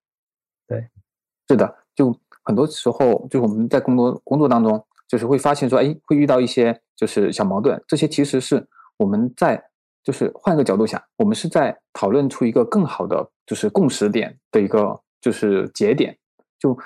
[0.67, 0.87] 对，
[1.47, 9.63] 是的，就很多时候就我们在工作工作当中，就是会发现说，哎，会遇到一些就是小矛盾，这些其实是我们在
[10.03, 16.17] 就是换一个角度想，我们是在讨论出一个更好的就是共识点的一个就是节点。
[16.59, 16.77] 就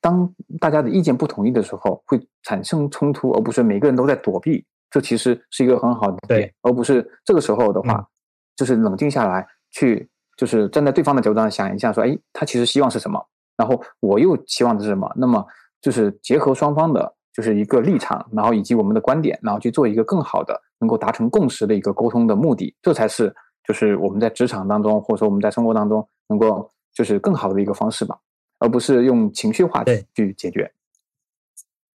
[0.00, 4.64] 当大家的意见不统一的时候，会产生冲突，而不是每个人都在躲避。
[4.90, 8.06] 这其实是一个很好的点，而不是这个时候的话，
[8.54, 13.20] 就是冷静下来，去就是站在对方的角度上想一下，说，哎，他其实希望是什么，
[13.56, 15.44] 然后我又期望的是什么，那么
[15.80, 23.34] 就是结合双方的，就是一个立场，然后以及我们的观点，然后去做一个更好的能够达成共识的一个沟通的目的，这才是
[23.66, 28.16] 就是我们在职场当中，或者说我们在生活当中能够就是更好的一个方式吧，
[28.60, 29.82] 而不是用情绪化
[30.14, 30.72] 去解决。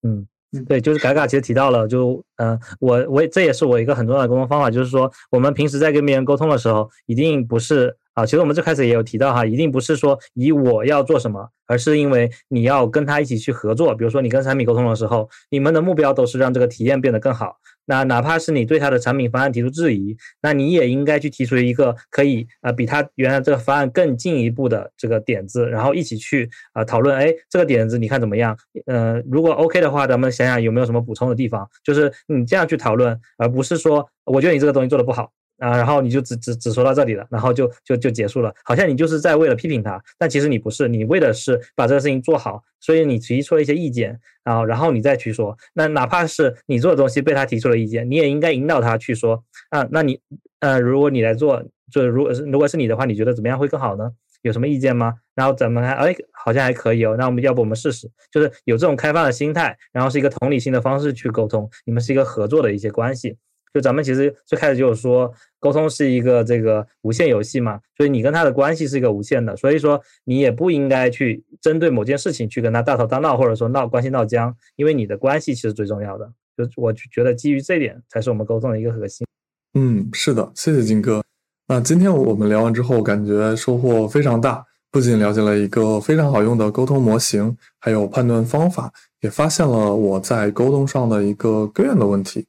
[0.02, 0.26] 嗯。
[0.66, 11.50] 对，就是嘎嘎其实提到了，就嗯，我我这也是我一个很重要的沟通方法，就是说我们平时在跟别人沟通的时候，一定不是啊，其实我们最开始也有提到哈，一定不是说以我要做什么。
[11.70, 17.58] 而是因为你要跟他一起去合作，比如说你跟产品沟通的时候，你们的目标都是让这个体验变得更好。
[17.84, 27.14] 那哪怕是你对他的产品方案提出质疑，那你也应该去提出一个可以呃比他原来这个方案更进一步的这个点子，然后一起去啊讨论。
[27.14, 28.56] 哎，这个点子你看怎么样？
[28.86, 31.68] 呃，如果 OK 的话，咱们想想有没有什么补充的地方。
[31.84, 35.30] 就是你这样去讨论，而不是说我觉得你这个东西做的不好。
[35.58, 50.20] 啊，然后你就只只只说到这里了，然后就就就结束了，好像你就是在为了批评他，但其实你不是，你为的是把这个事情做好，所以你提出了一些意见，然后然后你再去说，那哪怕是你做的东西被他提出了意见，你也应该引导他去说，啊，那你，
[50.60, 54.12] 呃，如果你来做，就如果是如果是你的话，你觉得怎么样会更好呢？
[54.42, 55.14] 有什么意见吗？
[55.34, 55.92] 然后怎么还？
[55.94, 63.36] 哎，好像还可以哦，那我们要不我们试试，就是有这种开放的心态，然后是一个同理心的方式去沟通，你们是一个合作的一些关系。
[63.74, 76.30] 就咱们其实最开始就是说，沟通是一个这个无限游戏嘛，所以你跟他的关系是一个无限的，所以说你也不应该去针对某件事情去跟他大吵大闹，或者说闹关系闹僵，因为你的关系其实最重要的。
[76.56, 79.26] 就我觉得基于这点才是我们沟通的一个核心。
[79.74, 81.22] 嗯，是的，谢谢金哥。
[81.68, 88.90] 那今天我们聊完之后，感觉收获非常大，不仅了解了一个非常好用的沟通模型，还有判断方法，
[89.20, 92.46] 也发现了我在沟通上的一个根源的问题。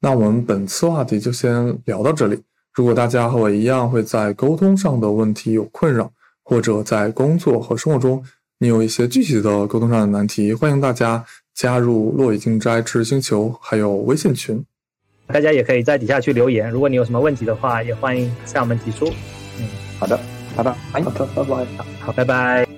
[0.00, 2.40] 那我们本次话题就先聊到这里。
[2.74, 6.10] 如果大家和我一样会在沟通上的问题有困扰，
[6.44, 8.22] 或者在工作和生活中
[8.58, 11.24] 你有一些具体的沟通上的难题，欢迎大家
[11.54, 14.64] 加入落雨静斋知识星球，还有微信群。
[15.26, 19.06] 大家也可以在底下去留言，如果你有什么问题的话，也欢迎向我们提出。
[19.58, 19.68] 嗯，
[19.98, 20.18] 好的，
[20.56, 20.72] 拜拜。
[20.92, 21.66] 好的，拜拜。
[22.00, 22.77] 好，拜拜。